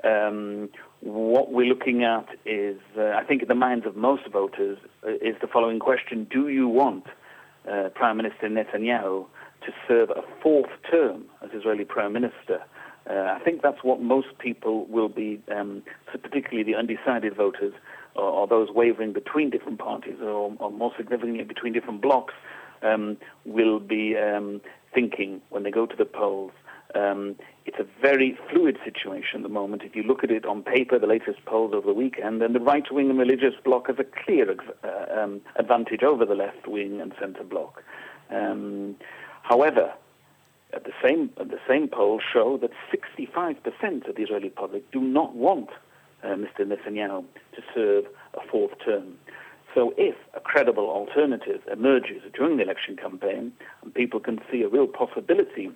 um, 0.03 0.69
what 1.01 1.51
we're 1.51 1.67
looking 1.67 2.03
at 2.03 2.27
is, 2.45 2.79
uh, 2.97 3.11
I 3.11 3.23
think, 3.23 3.41
in 3.41 3.47
the 3.47 3.55
minds 3.55 3.85
of 3.85 3.95
most 3.95 4.27
voters, 4.31 4.77
uh, 5.05 5.11
is 5.11 5.35
the 5.41 5.47
following 5.47 5.79
question: 5.79 6.27
Do 6.29 6.47
you 6.47 6.67
want 6.67 7.05
uh, 7.69 7.89
Prime 7.93 8.17
Minister 8.17 8.47
Netanyahu 8.49 9.25
to 9.65 9.71
serve 9.87 10.09
a 10.11 10.23
fourth 10.41 10.69
term 10.89 11.25
as 11.43 11.51
Israeli 11.53 11.85
Prime 11.85 12.13
Minister? 12.13 12.61
Uh, 13.09 13.35
I 13.37 13.39
think 13.43 13.61
that's 13.61 13.83
what 13.83 14.01
most 14.01 14.37
people 14.39 14.85
will 14.87 15.09
be, 15.09 15.39
um, 15.55 15.83
particularly 16.11 16.63
the 16.63 16.75
undecided 16.75 17.35
voters, 17.35 17.73
or, 18.15 18.23
or, 18.23 18.47
those 18.47 18.69
wavering 18.71 19.13
between 19.13 19.51
different 19.51 19.77
parties, 19.77 20.15
or, 20.21 20.55
or 20.57 20.71
more 20.71 20.91
significantly 20.97 21.43
between 21.43 21.73
different 21.73 22.01
blocs, 22.01 22.33
um, 22.81 23.17
will 23.45 23.79
be 23.79 24.15
um, 24.17 24.59
thinking 24.93 25.41
when 25.49 25.61
they 25.61 25.69
go 25.69 25.85
to 25.85 25.95
the 25.95 26.05
polls. 26.05 26.51
Um, 26.95 27.35
it's 27.65 27.77
a 27.79 27.85
very 28.01 28.37
fluid 28.49 28.77
situation 28.83 29.37
at 29.37 29.43
the 29.43 29.49
moment. 29.49 29.83
If 29.83 29.95
you 29.95 30.03
look 30.03 30.23
at 30.23 30.31
it 30.31 30.45
on 30.45 30.63
paper, 30.63 30.97
the 30.97 31.07
latest 31.07 31.43
polls 31.45 31.73
over 31.73 31.87
the 31.87 31.93
weekend, 31.93 32.41
then 32.41 32.53
the 32.53 32.59
right 32.59 32.89
wing 32.91 33.09
and 33.09 33.19
religious 33.19 33.53
bloc 33.63 33.87
has 33.87 33.97
a 33.99 34.05
clear 34.05 34.55
uh, 34.83 35.19
um, 35.19 35.41
advantage 35.57 36.03
over 36.03 36.25
the 36.25 36.35
left 36.35 36.67
wing 36.67 37.01
and 37.01 37.13
centre 37.19 37.43
bloc. 37.43 37.83
Um, 38.29 38.95
however, 39.43 39.93
at 40.73 40.83
the 40.83 40.93
same 41.03 41.31
at 41.39 41.49
the 41.49 41.59
same 41.67 41.87
polls 41.87 42.21
show 42.31 42.57
that 42.57 42.71
65% 42.93 44.09
of 44.09 44.15
the 44.15 44.23
Israeli 44.23 44.49
public 44.49 44.89
do 44.91 44.99
not 44.99 45.35
want 45.35 45.69
uh, 46.23 46.27
Mr. 46.27 46.61
Netanyahu 46.61 47.23
to 47.55 47.61
serve 47.73 48.05
a 48.33 48.47
fourth 48.49 48.73
term. 48.83 49.17
So, 49.73 49.93
if 49.97 50.15
a 50.33 50.39
credible 50.39 50.89
alternative 50.89 51.61
emerges 51.69 52.21
during 52.33 52.57
the 52.57 52.63
election 52.63 52.95
campaign, 52.95 53.51
and 53.81 53.93
people 53.93 54.21
can 54.21 54.39
see 54.49 54.61
a 54.61 54.69
real 54.69 54.87
possibility 54.87 55.69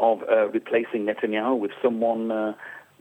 of 0.00 0.22
uh, 0.22 0.48
replacing 0.48 1.06
Netanyahu 1.06 1.58
with 1.58 1.72
someone 1.82 2.32
uh, 2.32 2.54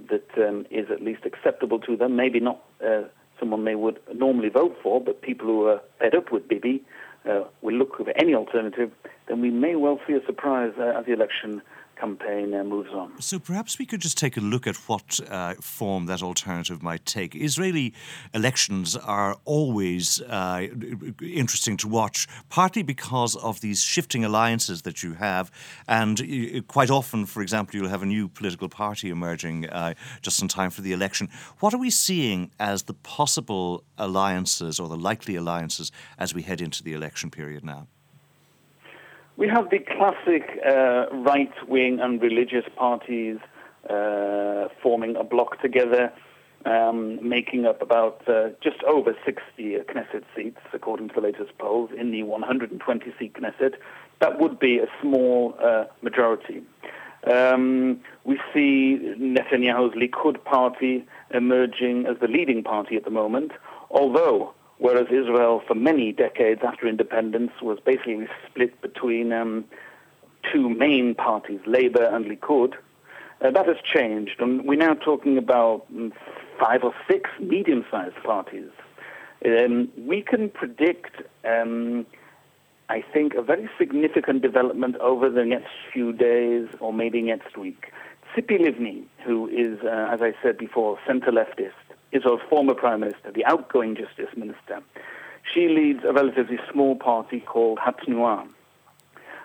that 0.10 0.28
um, 0.38 0.66
is 0.70 0.88
at 0.92 1.02
least 1.02 1.26
acceptable 1.26 1.80
to 1.80 1.96
them. 1.98 2.16
Maybe 2.16 2.40
not 2.40 2.62
uh, 2.86 3.04
someone 3.40 3.66
they 3.66 3.76
would 3.76 4.00
normally 4.14 4.50
vote 4.50 4.78
for, 4.84 5.02
but 5.02 5.22
people 5.22 5.48
who 5.48 5.66
are 5.68 5.82
fed 5.98 6.14
up 6.14 6.32
with 6.32 6.48
Bibi 6.48 6.84
uh, 7.30 7.44
will 7.62 7.76
look 7.76 7.98
for 7.98 8.12
any 8.22 8.36
alternative. 8.36 8.92
Then 9.28 9.42
we 9.42 9.50
may 9.50 9.76
well 9.76 10.00
see 10.06 10.14
a 10.14 10.26
surprise 10.26 10.74
uh, 10.78 11.00
as 11.00 11.06
the 11.06 11.14
election 11.14 11.62
campaign 12.00 12.54
uh, 12.54 12.64
moves 12.64 12.90
on. 12.92 13.22
So 13.22 13.40
perhaps 13.40 13.78
we 13.78 13.86
could 13.86 14.02
just 14.02 14.18
take 14.18 14.38
a 14.38 14.42
look 14.42 14.68
at 14.68 14.76
what 14.88 15.20
uh, 15.30 15.56
form 15.56 16.06
that 16.06 16.22
alternative 16.24 16.82
might 16.82 17.06
take. 17.06 17.36
Israeli 17.36 17.94
elections 18.34 18.96
are 18.96 19.38
always 19.46 20.22
uh, 20.22 20.68
interesting 21.22 21.78
to 21.78 21.88
watch, 21.88 22.28
partly 22.50 22.84
because 22.84 23.36
of 23.36 23.62
these 23.62 23.82
shifting 23.82 24.24
alliances 24.24 24.82
that 24.84 25.04
you 25.04 25.14
have, 25.14 25.52
and 25.88 26.22
uh, 26.22 26.62
quite 26.68 26.90
often, 26.90 27.26
for 27.26 27.42
example, 27.42 27.76
you'll 27.76 27.90
have 27.90 28.04
a 28.04 28.06
new 28.18 28.28
political 28.28 28.70
party 28.70 29.10
emerging 29.10 29.68
uh, 29.70 29.94
just 30.22 30.42
in 30.42 30.48
time 30.48 30.70
for 30.70 30.82
the 30.82 30.94
election. 30.94 31.30
What 31.60 31.74
are 31.74 31.78
we 31.78 31.90
seeing 31.90 32.52
as 32.60 32.84
the 32.84 32.94
possible 32.94 33.84
alliances 33.98 34.80
or 34.80 34.88
the 34.88 34.98
likely 34.98 35.36
alliances 35.36 35.92
as 36.18 36.34
we 36.34 36.42
head 36.44 36.62
into 36.62 36.84
the 36.84 36.94
election 36.94 37.30
period 37.30 37.64
now? 37.64 37.88
We 39.40 39.48
have 39.48 39.70
the 39.70 39.80
classic 39.80 40.60
uh, 40.68 41.06
right 41.14 41.54
wing 41.66 42.02
and 42.02 42.22
religious 42.22 42.66
parties 42.76 43.38
uh, 43.90 44.68
forming 44.84 45.16
a 45.16 45.24
bloc 45.24 45.62
together, 45.62 46.12
um, 46.66 47.26
making 47.26 47.66
up 47.66 47.82
about 47.82 48.22
uh, 48.28 48.50
just 48.62 48.84
over 48.84 49.16
60 49.24 49.42
Knesset 49.58 50.26
seats, 50.36 50.60
according 50.74 51.08
to 51.08 51.16
the 51.16 51.22
latest 51.22 51.58
polls, 51.58 51.90
in 51.98 52.12
the 52.12 52.24
120 52.24 53.14
seat 53.18 53.34
Knesset. 53.36 53.76
That 54.20 54.42
would 54.42 54.60
be 54.60 54.80
a 54.80 54.88
small 55.02 55.56
uh, 55.64 55.86
majority. 56.02 56.62
Um, 57.24 58.02
we 58.26 58.42
see 58.54 59.00
Netanyahu's 59.18 59.96
Likud 59.96 60.44
party 60.44 61.08
emerging 61.34 62.08
as 62.08 62.18
the 62.20 62.28
leading 62.28 62.62
party 62.62 62.98
at 62.98 63.06
the 63.06 63.10
moment, 63.10 63.54
although 63.90 64.54
whereas 64.80 65.08
Israel, 65.08 65.62
for 65.68 65.76
many 65.76 66.12
decades 66.12 66.62
after 66.66 66.88
independence, 66.88 67.52
was 67.62 67.80
basically 67.80 68.28
split 68.50 68.82
between 68.82 69.32
um, 69.32 69.66
two 70.52 70.70
main 70.70 71.14
parties, 71.14 71.60
Labour 71.66 72.04
and 72.04 72.26
Likud. 72.26 72.74
Uh, 73.42 73.52
that 73.52 73.68
has 73.68 73.78
changed, 73.84 74.40
and 74.40 74.66
we're 74.66 74.78
now 74.78 74.94
talking 74.94 75.38
about 75.38 75.86
um, 75.96 76.12
five 76.60 76.84
or 76.84 76.94
six 77.10 77.30
medium-sized 77.40 78.22
parties. 78.24 78.70
Um, 79.46 79.90
we 79.98 80.22
can 80.22 80.50
predict, 80.50 81.22
um, 81.46 82.06
I 82.90 83.02
think, 83.14 83.36
a 83.36 83.42
very 83.42 83.70
significant 83.78 84.42
development 84.42 84.98
over 84.98 85.30
the 85.30 85.46
next 85.46 85.72
few 85.94 86.12
days 86.12 86.68
or 86.82 86.92
maybe 86.92 87.22
next 87.22 87.58
week. 87.58 87.94
Tzipi 88.36 88.60
Livni, 88.60 89.04
who 89.26 89.48
is, 89.48 89.80
uh, 89.84 90.10
as 90.12 90.22
I 90.22 90.34
said 90.44 90.58
before, 90.58 91.00
center-leftist, 92.12 92.18
Israel's 92.18 92.42
former 92.50 92.74
prime 92.74 93.02
minister, 93.02 93.32
the 93.32 93.46
outgoing 93.46 93.96
justice 93.96 94.36
minister. 94.36 94.82
She 95.54 95.68
leads 95.68 96.04
a 96.04 96.14
relatively 96.14 96.60
small 96.72 96.96
party 96.96 97.40
called 97.40 97.80
Hatnuah. 97.80 98.48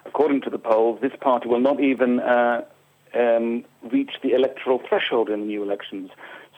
According 0.07 0.43
to 0.43 0.51
the 0.51 0.59
polls, 0.59 1.01
this 1.01 1.13
party 1.21 1.49
will 1.49 1.61
not 1.61 1.81
even 1.81 2.21
uh, 2.21 2.65
um, 3.15 3.65
reach 3.91 4.13
the 4.23 4.33
electoral 4.33 4.83
threshold 4.87 5.31
in 5.31 5.41
the 5.41 5.47
new 5.47 5.63
elections. 5.63 6.11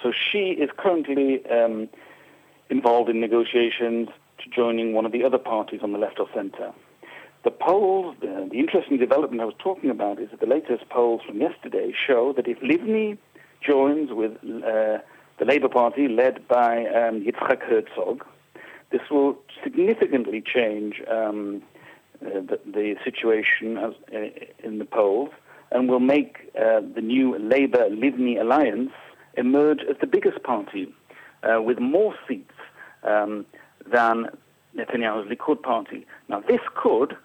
So 0.02 0.12
she 0.12 0.50
is 0.50 0.70
currently 0.76 1.46
um, 1.46 1.88
involved 2.70 3.08
in 3.08 3.20
negotiations 3.20 4.08
to 4.38 4.50
joining 4.50 4.92
one 4.94 5.06
of 5.06 5.12
the 5.12 5.24
other 5.24 5.38
parties 5.38 5.80
on 5.82 5.92
the 5.92 5.98
left 5.98 6.18
or 6.18 6.28
centre. 6.34 6.72
The 7.44 7.50
polls, 7.52 8.16
the, 8.20 8.48
the 8.50 8.58
interesting 8.58 8.98
development 8.98 9.40
I 9.40 9.44
was 9.44 9.54
talking 9.58 9.90
about 9.90 10.18
is 10.18 10.30
that 10.30 10.40
the 10.40 10.46
latest 10.46 10.88
polls 10.88 11.22
from 11.24 11.40
yesterday 11.40 11.94
show 11.94 12.32
that 12.32 12.48
if 12.48 12.58
Livni 12.58 13.18
joins 13.64 14.10
with 14.12 14.32
uh, 14.64 14.98
the 15.38 15.44
Labour 15.44 15.68
Party, 15.68 16.08
led 16.08 16.46
by 16.48 16.86
um, 16.86 17.22
Yitzhak 17.22 17.62
Herzog. 17.62 18.24
This 18.90 19.02
will 19.10 19.36
significantly 19.62 20.42
change 20.42 21.02
um, 21.10 21.62
uh, 22.24 22.40
the, 22.40 22.60
the, 22.64 22.96
situation 23.04 23.76
as, 23.76 23.92
uh, 24.14 24.28
in 24.66 24.78
the 24.78 24.84
polls 24.84 25.30
and 25.70 25.88
will 25.88 26.00
make 26.00 26.50
uh, 26.58 26.80
the 26.94 27.02
new 27.02 27.38
Labour 27.38 27.90
Livni 27.90 28.40
alliance 28.40 28.92
emerge 29.36 29.80
as 29.90 29.96
the 30.00 30.06
biggest 30.06 30.42
party 30.42 30.92
uh, 31.42 31.60
with 31.60 31.78
more 31.78 32.14
seats 32.26 32.54
um, 33.02 33.44
than 33.86 34.30
Netanyahu's 34.76 35.28
Likud 35.28 35.62
party. 35.62 36.06
Now, 36.28 36.40
this 36.40 36.60
could, 36.74 37.12
uh, 37.12 37.16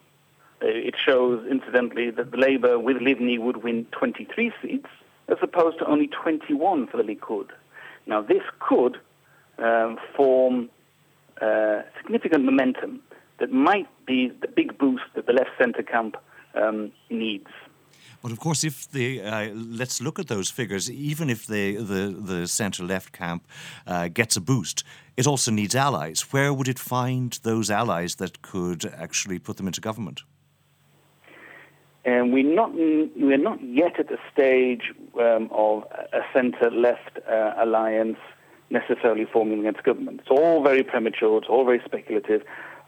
it 0.61 0.95
shows 0.97 1.45
incidentally 1.49 2.11
that 2.11 2.31
the 2.31 2.37
Labour 2.37 2.79
with 2.79 2.97
Livni 2.97 3.39
would 3.39 3.57
win 3.57 3.85
23 3.91 4.51
seats 4.61 4.89
as 5.27 5.37
opposed 5.41 5.79
to 5.79 5.85
only 5.85 6.07
21 6.07 6.87
for 6.87 6.97
the 6.97 7.03
Likud. 7.03 7.49
Now, 8.05 8.21
this 8.21 8.43
could 8.59 8.97
um, 9.57 9.97
form 10.15 10.69
uh, 11.41 11.81
significant 12.01 12.45
momentum 12.45 13.01
that 13.39 13.51
might 13.51 13.87
be 14.05 14.31
the 14.41 14.47
big 14.47 14.77
boost 14.77 15.03
that 15.15 15.25
the 15.25 15.33
left 15.33 15.51
centre 15.57 15.83
camp 15.83 16.15
um, 16.55 16.91
needs. 17.09 17.47
But 18.21 18.31
of 18.31 18.39
course, 18.39 18.63
if 18.63 18.91
the 18.91 19.21
uh, 19.21 19.49
let's 19.53 19.99
look 19.99 20.19
at 20.19 20.27
those 20.27 20.51
figures. 20.51 20.89
Even 20.91 21.29
if 21.29 21.47
the 21.47 21.77
the, 21.77 22.15
the 22.33 22.47
centre 22.47 22.83
left 22.83 23.11
camp 23.11 23.47
uh, 23.87 24.09
gets 24.09 24.35
a 24.37 24.41
boost, 24.41 24.83
it 25.17 25.25
also 25.25 25.51
needs 25.51 25.75
allies. 25.75 26.21
Where 26.31 26.53
would 26.53 26.67
it 26.67 26.79
find 26.79 27.39
those 27.41 27.71
allies 27.71 28.15
that 28.15 28.41
could 28.43 28.85
actually 28.85 29.39
put 29.39 29.57
them 29.57 29.67
into 29.67 29.81
government? 29.81 30.21
And 32.03 32.33
we're 32.33 32.55
not, 32.55 32.73
we're 32.73 33.37
not 33.37 33.63
yet 33.63 33.99
at 33.99 34.07
the 34.07 34.17
stage 34.33 34.91
um, 35.19 35.49
of 35.51 35.83
a 36.13 36.21
centre-left 36.33 37.19
uh, 37.29 37.53
alliance 37.57 38.17
necessarily 38.71 39.25
forming 39.25 39.59
against 39.59 39.83
government. 39.83 40.21
It's 40.21 40.31
all 40.31 40.63
very 40.63 40.81
premature, 40.83 41.37
it's 41.37 41.47
all 41.49 41.65
very 41.65 41.81
speculative, 41.85 42.41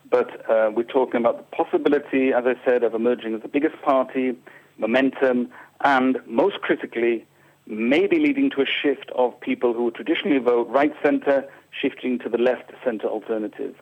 but 0.09 0.49
uh, 0.49 0.71
we're 0.75 0.83
talking 0.83 1.19
about 1.19 1.37
the 1.37 1.55
possibility, 1.55 2.33
as 2.33 2.45
I 2.45 2.55
said, 2.65 2.83
of 2.83 2.93
emerging 2.93 3.35
as 3.35 3.41
the 3.41 3.47
biggest 3.47 3.79
party, 3.81 4.35
momentum, 4.77 5.49
and 5.81 6.19
most 6.25 6.61
critically, 6.61 7.25
maybe 7.67 8.17
leading 8.17 8.49
to 8.51 8.61
a 8.61 8.65
shift 8.65 9.11
of 9.15 9.39
people 9.41 9.73
who 9.73 9.91
traditionally 9.91 10.39
vote 10.39 10.67
right 10.69 10.93
centre, 11.03 11.45
shifting 11.71 12.19
to 12.19 12.29
the 12.29 12.37
left 12.37 12.71
centre 12.83 13.07
alternative. 13.07 13.75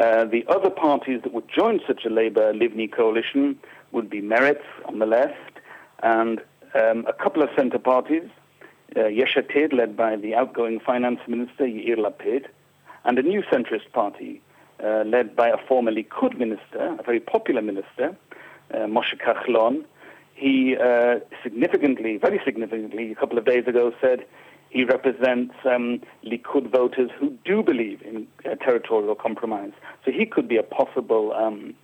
Uh, 0.00 0.24
the 0.24 0.44
other 0.48 0.70
parties 0.70 1.20
that 1.22 1.32
would 1.32 1.48
join 1.48 1.80
such 1.86 2.04
a 2.04 2.08
Labour 2.10 2.52
Livni 2.52 2.90
coalition 2.90 3.58
would 3.92 4.10
be 4.10 4.20
Meretz 4.20 4.62
on 4.86 4.98
the 4.98 5.06
left 5.06 5.60
and 6.02 6.40
um, 6.74 7.06
a 7.06 7.12
couple 7.12 7.42
of 7.42 7.48
centre 7.56 7.78
parties, 7.78 8.28
uh, 8.96 9.06
Yesh 9.06 9.36
Atid, 9.36 9.72
led 9.72 9.96
by 9.96 10.16
the 10.16 10.34
outgoing 10.34 10.80
finance 10.80 11.20
minister 11.26 11.64
Yair 11.64 11.96
Lapid, 11.96 12.46
and 13.04 13.18
a 13.18 13.22
new 13.22 13.42
centrist 13.42 13.90
party 13.92 14.40
uh, 14.84 15.02
led 15.06 15.34
by 15.34 15.48
a 15.48 15.56
former 15.66 15.90
Likud 15.90 16.38
minister, 16.38 16.96
a 16.98 17.02
very 17.02 17.20
popular 17.20 17.62
minister, 17.62 18.16
uh, 18.72 18.78
Moshe 18.78 19.16
Kahlon. 19.18 19.84
He 20.34 20.76
uh, 20.76 21.18
significantly, 21.42 22.16
very 22.16 22.40
significantly, 22.44 23.10
a 23.10 23.14
couple 23.14 23.38
of 23.38 23.44
days 23.44 23.66
ago 23.66 23.92
said 24.00 24.24
he 24.70 24.84
represents 24.84 25.54
um, 25.64 26.00
Likud 26.24 26.70
voters 26.70 27.10
who 27.18 27.30
do 27.44 27.62
believe 27.62 28.02
in 28.02 28.26
uh, 28.44 28.54
territorial 28.56 29.14
compromise. 29.14 29.72
So 30.04 30.12
he 30.12 30.26
could 30.26 30.46
be 30.46 30.56
a 30.56 30.62
possible 30.62 31.32
um, 31.32 31.74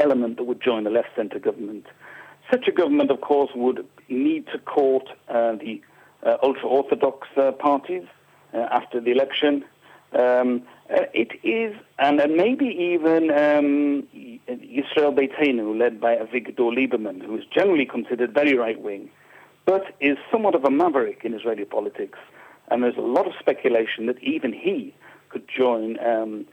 element 0.00 0.36
that 0.36 0.44
would 0.44 0.60
join 0.62 0.84
the 0.84 0.90
left 0.90 1.08
centre 1.16 1.38
government. 1.38 1.86
Such 2.50 2.66
a 2.68 2.72
government, 2.72 3.10
of 3.10 3.20
course, 3.20 3.50
would 3.54 3.86
need 4.08 4.46
to 4.48 4.58
court 4.58 5.08
uh, 5.28 5.52
the 5.52 5.80
uh, 6.24 6.36
ultra 6.42 6.68
orthodox 6.68 7.28
uh, 7.36 7.52
parties 7.52 8.04
uh, 8.52 8.58
after 8.70 9.00
the 9.00 9.10
election. 9.12 9.64
Um, 10.12 10.62
uh, 10.92 11.02
it 11.14 11.32
is, 11.44 11.74
and 11.98 12.16
maybe 12.36 12.66
even 12.66 13.30
um, 13.30 14.08
Yisrael 14.48 15.14
Beitenu, 15.14 15.78
led 15.78 16.00
by 16.00 16.16
Avigdor 16.16 16.74
Lieberman, 16.76 17.24
who 17.24 17.36
is 17.36 17.44
generally 17.54 17.86
considered 17.86 18.34
very 18.34 18.56
right 18.56 18.80
wing 18.80 19.08
but 19.70 19.94
is 20.00 20.18
somewhat 20.32 20.56
of 20.56 20.64
a 20.64 20.70
maverick 20.70 21.20
in 21.24 21.32
Israeli 21.32 21.64
politics. 21.64 22.18
And 22.72 22.82
there's 22.82 22.96
a 22.96 23.02
lot 23.02 23.28
of 23.28 23.34
speculation 23.38 24.06
that 24.06 24.20
even 24.20 24.52
he 24.52 24.92
could 25.28 25.46
join 25.48 25.96
um, 26.04 26.46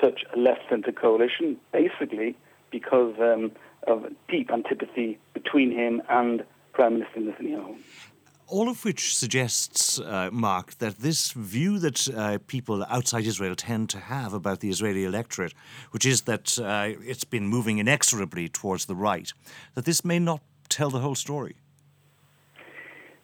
such 0.00 0.24
a 0.34 0.38
left 0.38 0.62
center 0.68 0.90
coalition, 0.90 1.56
basically 1.72 2.36
because 2.74 3.14
um, 3.20 3.52
of 3.86 3.98
deep 4.28 4.50
antipathy 4.50 5.16
between 5.32 5.70
him 5.70 6.02
and 6.08 6.44
Prime 6.72 6.94
Minister 6.94 7.20
Netanyahu. 7.20 7.76
All 8.48 8.68
of 8.68 8.84
which 8.84 9.16
suggests, 9.16 10.00
uh, 10.00 10.28
Mark, 10.32 10.74
that 10.78 10.98
this 10.98 11.32
view 11.32 11.78
that 11.78 11.98
uh, 12.08 12.38
people 12.46 12.84
outside 12.96 13.24
Israel 13.26 13.54
tend 13.54 13.90
to 13.90 14.00
have 14.00 14.34
about 14.34 14.58
the 14.60 14.70
Israeli 14.74 15.04
electorate, 15.04 15.54
which 15.92 16.04
is 16.04 16.22
that 16.22 16.58
uh, 16.58 16.90
it's 17.12 17.24
been 17.36 17.46
moving 17.46 17.78
inexorably 17.78 18.48
towards 18.48 18.86
the 18.86 18.96
right, 18.96 19.32
that 19.76 19.84
this 19.84 20.04
may 20.04 20.18
not 20.18 20.40
tell 20.68 20.90
the 20.90 20.98
whole 20.98 21.14
story. 21.14 21.54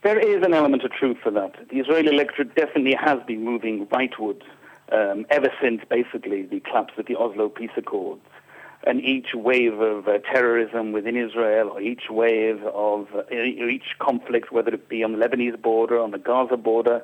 There 0.03 0.19
is 0.19 0.43
an 0.49 0.55
element 0.55 0.85
of 0.85 0.93
truth 0.93 1.19
for 1.23 1.33
that. 1.33 1.53
The 1.71 1.81
Israeli 1.81 2.09
electorate 2.17 2.55
definitely 2.55 2.97
has 3.09 3.19
been 3.27 3.45
moving 3.45 3.87
rightward 3.89 4.41
um, 4.93 5.27
ever 5.31 5.51
since 5.63 5.83
basically 5.99 6.43
the 6.43 6.61
collapse 6.61 6.95
of 6.97 7.07
the 7.07 7.17
Oslo 7.17 7.49
peace 7.49 7.77
accords. 7.77 8.23
And 8.85 9.03
each 9.03 9.35
wave 9.35 9.79
of 9.79 10.09
uh, 10.09 10.19
terrorism 10.19 10.93
within 10.93 11.15
Israel, 11.15 11.69
or 11.69 11.81
each 11.83 12.05
wave 12.09 12.63
of 12.65 13.09
uh, 13.15 13.35
each 13.35 13.99
conflict, 13.99 14.53
whether 14.53 14.73
it 14.73 14.89
be 14.89 15.05
on 15.05 15.13
the 15.13 15.19
Lebanese 15.19 15.61
border, 15.61 15.99
on 16.01 16.13
the 16.13 16.19
Gaza 16.19 16.57
border, 16.57 17.03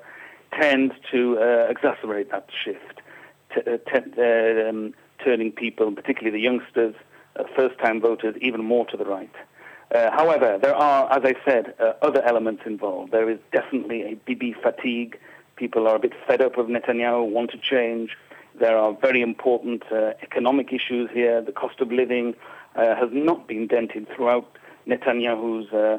tends 0.59 0.95
to 1.11 1.39
uh, 1.39 1.73
exacerbate 1.73 2.31
that 2.31 2.49
shift, 2.65 3.01
t- 3.55 3.61
uh, 3.61 3.77
t- 3.91 4.69
um, 4.69 4.95
turning 5.23 5.53
people, 5.53 5.93
particularly 5.93 6.31
the 6.31 6.43
youngsters, 6.43 6.95
uh, 7.39 7.45
first-time 7.55 8.01
voters, 8.01 8.35
even 8.41 8.65
more 8.65 8.87
to 8.87 8.97
the 8.97 9.05
right. 9.05 9.35
Uh, 9.95 10.11
however, 10.11 10.59
there 10.61 10.75
are, 10.75 11.13
as 11.13 11.23
I 11.25 11.35
said, 11.45 11.75
uh, 11.79 11.93
other 12.03 12.23
elements 12.23 12.63
involved. 12.67 13.13
There 13.13 13.31
is 13.31 13.39
definitely 13.53 14.03
a 14.03 14.15
Bibi 14.15 14.55
fatigue. 14.55 15.19
People 15.57 15.87
are 15.87 15.97
a 15.97 15.99
bit 15.99 16.13
fed 16.27 16.41
up 16.41 16.59
of 16.59 16.67
Netanyahu, 16.67 17.29
want 17.31 17.51
to 17.53 17.59
change. 17.59 18.17
There 18.59 18.77
are 18.77 18.97
very 19.01 19.21
important 19.21 19.83
uh, 19.93 20.13
economic 20.23 20.73
issues 20.73 21.11
here. 21.13 21.43
The 21.43 21.53
cost 21.53 21.81
of 21.81 21.93
living 21.93 22.35
uh, 22.75 22.95
has 22.97 23.11
not 23.13 23.47
been 23.47 23.67
dented 23.67 24.07
throughout 24.15 24.57
Netanyahu's 24.87 25.73
uh, 25.73 25.99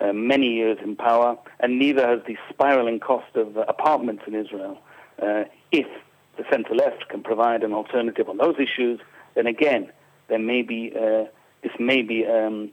uh, 0.00 0.12
many 0.12 0.48
years 0.48 0.78
in 0.82 0.96
power, 0.96 1.36
and 1.58 1.78
neither 1.78 2.06
has 2.06 2.20
the 2.26 2.36
spiraling 2.48 3.00
cost 3.00 3.34
of 3.34 3.56
apartments 3.56 4.22
in 4.26 4.34
Israel. 4.34 4.78
if 5.72 5.86
the 6.36 6.44
centre 6.50 6.74
left 6.74 7.08
can 7.08 7.22
provide 7.22 7.62
an 7.62 7.72
alternative 7.72 8.28
on 8.28 8.38
those 8.38 8.56
issues, 8.58 8.98
then 9.34 9.46
again, 9.46 9.90
there 10.28 10.38
may 10.38 10.62
be 10.62 10.90
this 11.62 11.72
may 11.78 12.00
be 12.00 12.24
um, 12.26 12.70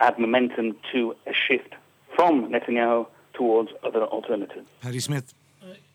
add 0.00 0.18
momentum 0.18 0.76
to 0.92 1.14
a 1.26 1.32
shift 1.32 1.74
from 2.16 2.50
Netanyahu 2.50 3.06
towards 3.32 3.70
other 3.84 4.02
alternatives. 4.02 4.66
Paddy 4.80 4.98
Smyth. 4.98 5.34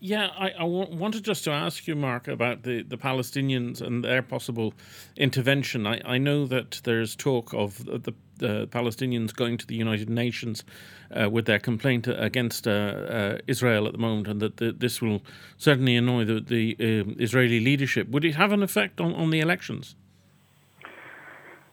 Yeah, 0.06 0.32
I, 0.38 0.48
I 0.48 0.64
w- 0.64 0.98
wanted 0.98 1.24
just 1.24 1.46
to 1.46 1.52
ask 1.52 1.88
you, 1.88 1.96
Mark, 1.96 2.28
about 2.28 2.64
the, 2.64 2.84
the 2.84 2.98
Palestinians 2.98 3.80
and 3.80 4.04
their 4.04 4.22
possible 4.22 4.74
intervention. 5.16 5.88
I, 5.88 6.02
I 6.04 6.18
know 6.18 6.46
that 6.46 6.82
there's 6.84 7.16
talk 7.16 7.54
of 7.54 7.86
the, 7.86 8.14
the 8.36 8.68
Palestinians 8.68 9.34
going 9.34 9.58
to 9.60 9.66
the 9.66 9.76
United 9.76 10.10
Nations 10.10 10.66
uh, 11.10 11.30
with 11.30 11.46
their 11.46 11.58
complaint 11.58 12.10
against 12.10 12.68
uh, 12.68 12.72
uh, 12.72 13.38
Israel 13.48 13.88
at 13.88 13.94
the 13.94 13.98
moment, 13.98 14.28
and 14.28 14.42
that 14.42 14.58
the, 14.58 14.74
this 14.74 15.02
will 15.02 15.22
certainly 15.58 15.96
annoy 15.96 16.26
the, 16.26 16.42
the 16.42 16.76
um, 16.82 17.16
Israeli 17.18 17.62
leadership. 17.62 18.10
Would 18.10 18.26
it 18.26 18.36
have 18.36 18.52
an 18.52 18.62
effect 18.62 19.00
on, 19.00 19.14
on 19.14 19.30
the 19.30 19.40
elections? 19.40 19.96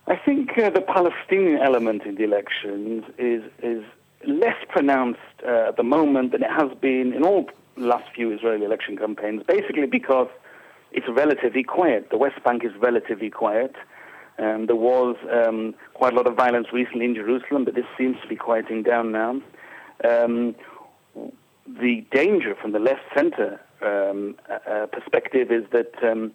I 0.07 0.15
think 0.15 0.57
uh, 0.57 0.71
the 0.71 0.83
Palestinian 0.83 1.59
element 1.59 2.05
in 2.05 2.15
the 2.15 2.23
elections 2.23 3.03
is 3.19 3.43
is 3.61 3.83
less 4.25 4.57
pronounced 4.69 5.19
uh, 5.45 5.71
at 5.71 5.77
the 5.77 5.83
moment 5.83 6.31
than 6.31 6.45
it 6.45 6.51
has 6.51 6.71
been 6.81 7.13
in 7.13 7.25
all 7.25 7.49
last 7.87 8.05
few 8.15 8.33
Israeli 8.33 8.65
election 8.65 8.97
campaigns. 8.97 9.43
Basically, 9.47 9.87
because 9.87 10.29
it's 10.93 11.07
relatively 11.09 11.63
quiet. 11.63 12.11
The 12.11 12.19
West 12.19 12.43
Bank 12.45 12.65
is 12.65 12.73
relatively 12.81 13.31
quiet. 13.31 13.75
Um, 14.39 14.67
there 14.67 14.77
was 14.77 15.17
um, 15.31 15.75
quite 15.95 16.13
a 16.13 16.17
lot 16.17 16.27
of 16.27 16.35
violence 16.35 16.69
recently 16.73 17.05
in 17.05 17.15
Jerusalem, 17.15 17.65
but 17.65 17.75
this 17.75 17.85
seems 17.99 18.17
to 18.23 18.29
be 18.29 18.37
quieting 18.37 18.83
down 18.83 19.13
now. 19.13 19.41
Um, 20.03 20.55
the 21.67 22.05
danger 22.11 22.55
from 22.61 22.73
the 22.73 22.79
left 22.79 23.03
center 23.15 23.61
um, 23.83 24.37
uh, 24.51 24.87
perspective 24.87 25.53
is 25.53 25.65
that 25.73 25.93
um, 26.03 26.33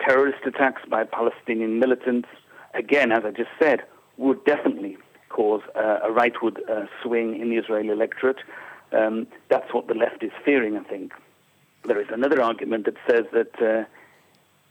terrorist 0.00 0.44
attacks 0.46 0.82
by 0.88 1.04
Palestinian 1.04 1.78
militants 1.78 2.28
again, 2.74 3.12
as 3.12 3.24
I 3.24 3.30
just 3.30 3.50
said, 3.58 3.82
would 4.16 4.44
definitely 4.44 4.98
cause 5.28 5.62
uh, 5.74 6.00
a 6.02 6.10
rightward 6.10 6.58
uh, 6.70 6.86
swing 7.02 7.40
in 7.40 7.50
the 7.50 7.56
Israeli 7.56 7.88
electorate. 7.88 8.38
Um, 8.92 9.26
that's 9.48 9.72
what 9.74 9.86
the 9.86 9.94
left 9.94 10.22
is 10.22 10.32
fearing, 10.44 10.76
I 10.76 10.82
think. 10.82 11.12
There 11.84 12.00
is 12.00 12.08
another 12.10 12.42
argument 12.42 12.86
that 12.86 12.96
says 13.08 13.24
that 13.32 13.62
uh, 13.62 13.84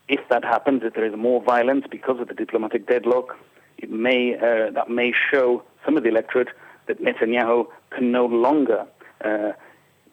if 0.08 0.22
that 0.30 0.44
happens, 0.44 0.84
if 0.84 0.94
there 0.94 1.06
is 1.06 1.16
more 1.16 1.42
violence 1.42 1.86
because 1.90 2.20
of 2.20 2.28
the 2.28 2.34
diplomatic 2.34 2.88
deadlock, 2.88 3.38
it 3.78 3.92
may 3.92 4.36
uh, 4.36 4.72
that 4.72 4.90
may 4.90 5.14
show 5.32 5.64
some 5.86 5.98
of 5.98 6.04
the 6.04 6.10
electorate 6.10 6.50
that 6.88 7.02
Netanyahu 7.02 7.68
can 7.92 8.12
no 8.12 8.26
longer 8.26 8.88
uh, 9.24 9.52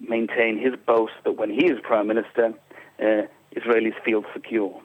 maintain 0.00 0.58
his 0.58 0.74
boast 0.86 1.14
that 1.24 1.32
when 1.32 1.50
he 1.50 1.66
is 1.66 1.78
prime 1.82 2.06
minister, 2.06 2.52
uh, 3.00 3.22
Israelis 3.56 3.94
feel 4.04 4.24
secure. 4.32 4.80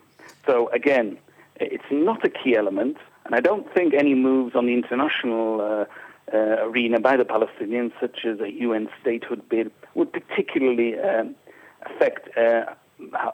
So 0.45 0.69
again, 0.69 1.17
it's 1.55 1.91
not 1.91 2.23
a 2.23 2.29
key 2.29 2.55
element, 2.55 2.97
and 3.25 3.35
I 3.35 3.41
don't 3.41 3.71
think 3.73 3.93
any 3.93 4.15
moves 4.15 4.55
on 4.55 4.65
the 4.65 4.73
international 4.73 5.61
uh, 6.33 6.37
uh, 6.37 6.67
arena 6.67 6.99
by 6.99 7.17
the 7.17 7.25
Palestinians, 7.25 7.91
such 7.99 8.25
as 8.25 8.39
a 8.39 8.51
UN 8.51 8.89
statehood 9.01 9.47
bid, 9.49 9.71
would 9.95 10.11
particularly 10.11 10.97
um, 10.99 11.35
affect 11.83 12.35
uh, 12.37 12.65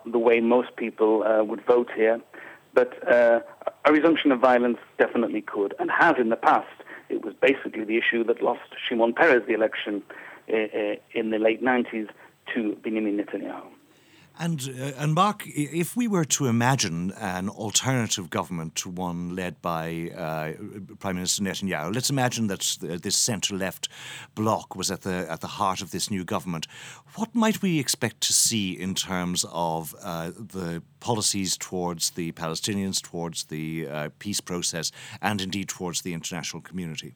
the 0.05 0.19
way 0.19 0.39
most 0.39 0.75
people 0.75 1.23
uh, 1.23 1.43
would 1.43 1.65
vote 1.65 1.89
here. 1.95 2.19
But 2.73 2.91
uh, 3.09 3.39
a 3.85 3.91
resumption 3.91 4.31
of 4.31 4.39
violence 4.39 4.77
definitely 4.97 5.41
could, 5.41 5.73
and 5.79 5.89
has 5.91 6.15
in 6.19 6.29
the 6.29 6.35
past. 6.35 6.67
It 7.07 7.23
was 7.23 7.33
basically 7.39 7.85
the 7.85 7.97
issue 7.97 8.23
that 8.25 8.41
lost 8.41 8.61
Shimon 8.87 9.13
Peres 9.13 9.43
the 9.47 9.53
election 9.53 10.03
uh, 10.51 10.95
in 11.13 11.29
the 11.29 11.39
late 11.39 11.63
90s 11.63 12.09
to 12.53 12.75
Benjamin 12.83 13.17
Netanyahu. 13.17 13.67
And, 14.37 14.61
uh, 14.77 14.91
and 14.97 15.13
Mark, 15.13 15.43
if 15.47 15.95
we 15.95 16.07
were 16.07 16.25
to 16.25 16.47
imagine 16.47 17.11
an 17.11 17.47
alternative 17.47 18.29
government 18.29 18.75
to 18.75 18.89
one 18.89 19.33
led 19.33 19.61
by 19.61 20.11
uh, 20.15 20.51
Prime 20.99 21.15
Minister 21.15 21.41
Netanyahu, 21.41 21.95
let's 21.95 22.09
imagine 22.09 22.47
that 22.47 22.77
this 22.81 23.15
centre-left 23.15 23.87
bloc 24.33 24.75
was 24.75 24.91
at 24.91 25.01
the 25.01 25.25
at 25.29 25.39
the 25.39 25.47
heart 25.47 25.81
of 25.81 25.91
this 25.91 26.11
new 26.11 26.25
government. 26.25 26.67
What 27.15 27.33
might 27.33 27.61
we 27.61 27.79
expect 27.79 28.19
to 28.21 28.33
see 28.33 28.73
in 28.73 28.93
terms 28.93 29.45
of 29.51 29.95
uh, 30.01 30.31
the 30.31 30.83
policies 30.99 31.55
towards 31.57 32.11
the 32.11 32.33
Palestinians, 32.33 33.01
towards 33.01 33.45
the 33.45 33.87
uh, 33.87 34.09
peace 34.19 34.41
process, 34.41 34.91
and 35.21 35.39
indeed 35.39 35.69
towards 35.69 36.01
the 36.01 36.13
international 36.13 36.61
community? 36.61 37.15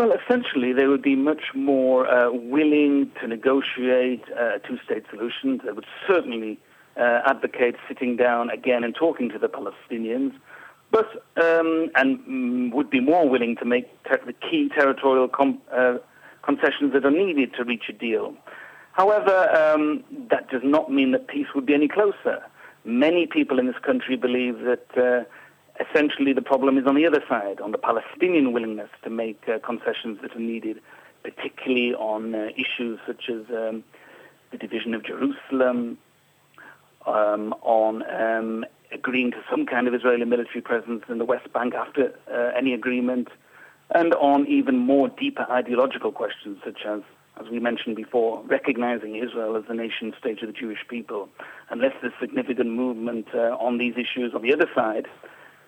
Well, 0.00 0.12
essentially, 0.12 0.72
they 0.72 0.86
would 0.86 1.02
be 1.02 1.14
much 1.14 1.52
more 1.54 2.08
uh, 2.08 2.32
willing 2.32 3.10
to 3.20 3.28
negotiate 3.28 4.24
uh, 4.34 4.54
a 4.56 4.58
two-state 4.58 5.04
solution. 5.10 5.60
They 5.62 5.72
would 5.72 5.84
certainly 6.08 6.58
uh, 6.96 7.20
advocate 7.26 7.76
sitting 7.86 8.16
down 8.16 8.48
again 8.48 8.82
and 8.82 8.94
talking 8.94 9.28
to 9.28 9.38
the 9.38 9.48
Palestinians. 9.48 10.32
but 10.90 11.22
um, 11.36 11.90
and 11.96 12.18
mm, 12.20 12.72
would 12.72 12.88
be 12.88 13.00
more 13.00 13.28
willing 13.28 13.56
to 13.56 13.66
make 13.66 13.88
ter- 14.04 14.24
the 14.24 14.32
key 14.32 14.70
territorial 14.74 15.28
com- 15.28 15.60
uh, 15.70 15.98
concessions 16.40 16.94
that 16.94 17.04
are 17.04 17.10
needed 17.10 17.52
to 17.58 17.64
reach 17.64 17.90
a 17.90 17.92
deal. 17.92 18.32
However, 18.92 19.50
um, 19.54 20.02
that 20.30 20.48
does 20.48 20.62
not 20.64 20.90
mean 20.90 21.10
that 21.12 21.28
peace 21.28 21.48
would 21.54 21.66
be 21.66 21.74
any 21.74 21.88
closer. 21.88 22.42
Many 22.86 23.26
people 23.26 23.58
in 23.58 23.66
this 23.66 23.82
country 23.82 24.16
believe 24.16 24.60
that 24.60 24.86
uh, 24.96 25.24
essentially 25.80 26.32
the 26.32 26.42
problem 26.42 26.78
is 26.78 26.86
on 26.86 26.94
the 26.94 27.06
other 27.06 27.22
side, 27.28 27.60
on 27.60 27.72
the 27.72 27.78
Palestinian 27.78 28.52
willingness 28.52 28.90
to 29.02 29.10
make 29.10 29.40
uh, 29.48 29.58
concessions 29.58 30.18
that 30.22 30.34
are 30.36 30.40
needed, 30.40 30.80
particularly 31.22 31.94
on 31.94 32.34
uh, 32.34 32.48
issues 32.56 32.98
such 33.06 33.28
as 33.28 33.42
um, 33.50 33.84
the 34.50 34.58
division 34.58 34.94
of 34.94 35.04
Jerusalem, 35.04 35.98
um, 37.06 37.54
on 37.62 38.02
um, 38.10 38.64
agreeing 38.92 39.30
to 39.30 39.38
some 39.48 39.66
kind 39.66 39.88
of 39.88 39.94
Israeli 39.94 40.24
military 40.24 40.60
presence 40.60 41.04
in 41.08 41.18
the 41.18 41.24
West 41.24 41.52
Bank 41.52 41.74
after 41.74 42.12
uh, 42.32 42.56
any 42.56 42.74
agreement, 42.74 43.28
and 43.94 44.14
on 44.14 44.46
even 44.46 44.76
more 44.76 45.08
deeper 45.08 45.46
ideological 45.50 46.12
questions 46.12 46.58
such 46.64 46.84
as 46.86 47.00
as 47.40 47.50
we 47.50 47.58
mentioned 47.58 47.96
before, 47.96 48.42
recognizing 48.46 49.16
Israel 49.16 49.56
as 49.56 49.64
the 49.66 49.72
nation 49.72 50.12
state 50.18 50.42
of 50.42 50.48
the 50.48 50.52
Jewish 50.52 50.80
people. 50.88 51.28
Unless 51.70 51.92
there's 52.02 52.12
significant 52.20 52.70
movement 52.70 53.28
uh, 53.34 53.56
on 53.58 53.78
these 53.78 53.94
issues 53.96 54.34
on 54.34 54.42
the 54.42 54.52
other 54.52 54.68
side, 54.74 55.06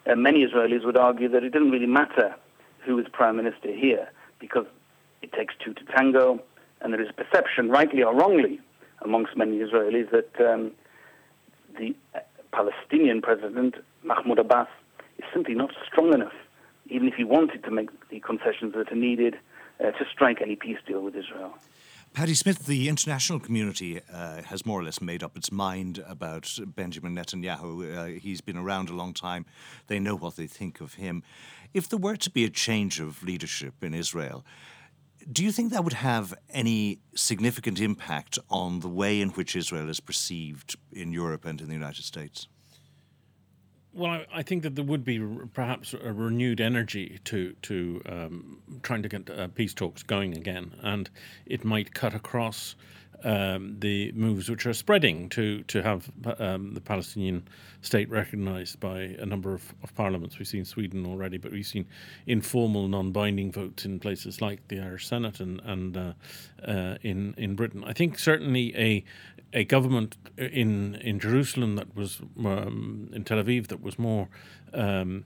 uh, 0.06 0.14
many 0.16 0.44
Israelis 0.46 0.84
would 0.84 0.96
argue 0.96 1.28
that 1.28 1.44
it 1.44 1.50
didn't 1.50 1.70
really 1.70 1.86
matter 1.86 2.34
who 2.84 2.98
is 2.98 3.06
prime 3.12 3.36
minister 3.36 3.72
here 3.72 4.08
because 4.38 4.66
it 5.22 5.32
takes 5.32 5.54
two 5.64 5.72
to 5.74 5.84
tango, 5.84 6.40
and 6.80 6.92
there 6.92 7.00
is 7.00 7.08
a 7.10 7.12
perception, 7.12 7.70
rightly 7.70 8.02
or 8.02 8.14
wrongly, 8.14 8.60
amongst 9.02 9.36
many 9.36 9.58
Israelis 9.58 10.10
that 10.10 10.30
um, 10.40 10.72
the 11.78 11.94
uh, 12.14 12.20
Palestinian 12.52 13.22
president, 13.22 13.76
Mahmoud 14.02 14.38
Abbas, 14.38 14.68
is 15.18 15.24
simply 15.32 15.54
not 15.54 15.70
strong 15.86 16.12
enough, 16.12 16.34
even 16.88 17.06
if 17.08 17.14
he 17.14 17.24
wanted 17.24 17.62
to 17.64 17.70
make 17.70 17.90
the 18.08 18.20
concessions 18.20 18.74
that 18.74 18.90
are 18.90 18.96
needed 18.96 19.38
uh, 19.80 19.92
to 19.92 20.04
strike 20.12 20.42
any 20.42 20.56
peace 20.56 20.78
deal 20.86 21.00
with 21.00 21.14
Israel. 21.14 21.54
Paddy 22.14 22.34
Smyth, 22.34 22.66
the 22.66 22.90
international 22.90 23.40
community 23.40 23.98
uh, 24.12 24.42
has 24.42 24.66
more 24.66 24.78
or 24.78 24.84
less 24.84 25.00
made 25.00 25.22
up 25.22 25.34
its 25.34 25.50
mind 25.50 26.04
about 26.06 26.58
Benjamin 26.66 27.16
Netanyahu. 27.16 27.96
Uh, 27.96 28.20
he's 28.20 28.42
been 28.42 28.58
around 28.58 28.90
a 28.90 28.92
long 28.92 29.14
time. 29.14 29.46
They 29.86 29.98
know 29.98 30.14
what 30.14 30.36
they 30.36 30.46
think 30.46 30.82
of 30.82 30.94
him. 30.94 31.22
If 31.72 31.88
there 31.88 31.98
were 31.98 32.16
to 32.16 32.28
be 32.28 32.44
a 32.44 32.50
change 32.50 33.00
of 33.00 33.22
leadership 33.22 33.82
in 33.82 33.94
Israel, 33.94 34.44
do 35.30 35.42
you 35.42 35.50
think 35.50 35.72
that 35.72 35.84
would 35.84 35.94
have 35.94 36.34
any 36.50 36.98
significant 37.14 37.80
impact 37.80 38.38
on 38.50 38.80
the 38.80 38.90
way 38.90 39.22
in 39.22 39.30
which 39.30 39.56
Israel 39.56 39.88
is 39.88 40.00
perceived 40.00 40.76
in 40.92 41.12
Europe 41.12 41.46
and 41.46 41.62
in 41.62 41.68
the 41.68 41.74
United 41.74 42.04
States? 42.04 42.46
Well, 43.94 44.10
I, 44.10 44.26
I, 44.32 44.42
think 44.42 44.62
that 44.62 44.74
there 44.74 44.84
would 44.84 45.04
be 45.04 45.20
perhaps 45.52 45.92
a 45.92 46.12
renewed 46.12 46.60
energy 46.60 47.20
to 47.24 47.52
to 47.62 48.02
um, 48.06 48.58
trying 48.82 49.02
to 49.02 49.08
get 49.08 49.28
uh, 49.28 49.48
peace 49.48 49.74
talks 49.74 50.02
going 50.02 50.34
again, 50.34 50.74
and 50.82 51.10
it 51.44 51.62
might 51.62 51.92
cut 51.92 52.14
across 52.14 52.74
um, 53.24 53.76
the 53.78 54.10
moves 54.12 54.48
which 54.48 54.66
are 54.66 54.72
spreading 54.72 55.28
to 55.30 55.62
to 55.64 55.82
have 55.82 56.10
um, 56.38 56.74
the 56.74 56.80
Palestinian 56.80 57.46
state 57.82 58.08
recognised 58.10 58.80
by 58.80 59.00
a 59.18 59.26
number 59.26 59.54
of, 59.54 59.74
of, 59.82 59.94
parliaments. 59.94 60.38
We've 60.38 60.48
seen 60.48 60.64
Sweden 60.64 61.06
already, 61.06 61.36
but 61.36 61.52
we've 61.52 61.66
seen 61.66 61.86
informal, 62.26 62.88
non-binding 62.88 63.52
votes 63.52 63.84
in 63.84 63.98
places 63.98 64.40
like 64.40 64.66
the 64.68 64.80
Irish 64.80 65.06
Senate 65.06 65.40
and 65.40 65.60
and 65.64 65.96
uh, 65.96 66.12
uh, 66.66 66.96
in 67.02 67.34
in 67.36 67.54
Britain. 67.54 67.84
I 67.86 67.92
think 67.92 68.18
certainly 68.18 68.74
a 68.76 69.04
a 69.52 69.64
government 69.64 70.16
in 70.36 70.94
in 70.96 71.18
Jerusalem 71.18 71.76
that 71.76 71.94
was 71.94 72.20
um, 72.44 73.10
in 73.12 73.24
Tel 73.24 73.38
Aviv 73.38 73.68
that 73.68 73.82
was 73.82 73.98
more 73.98 74.28
um, 74.72 75.24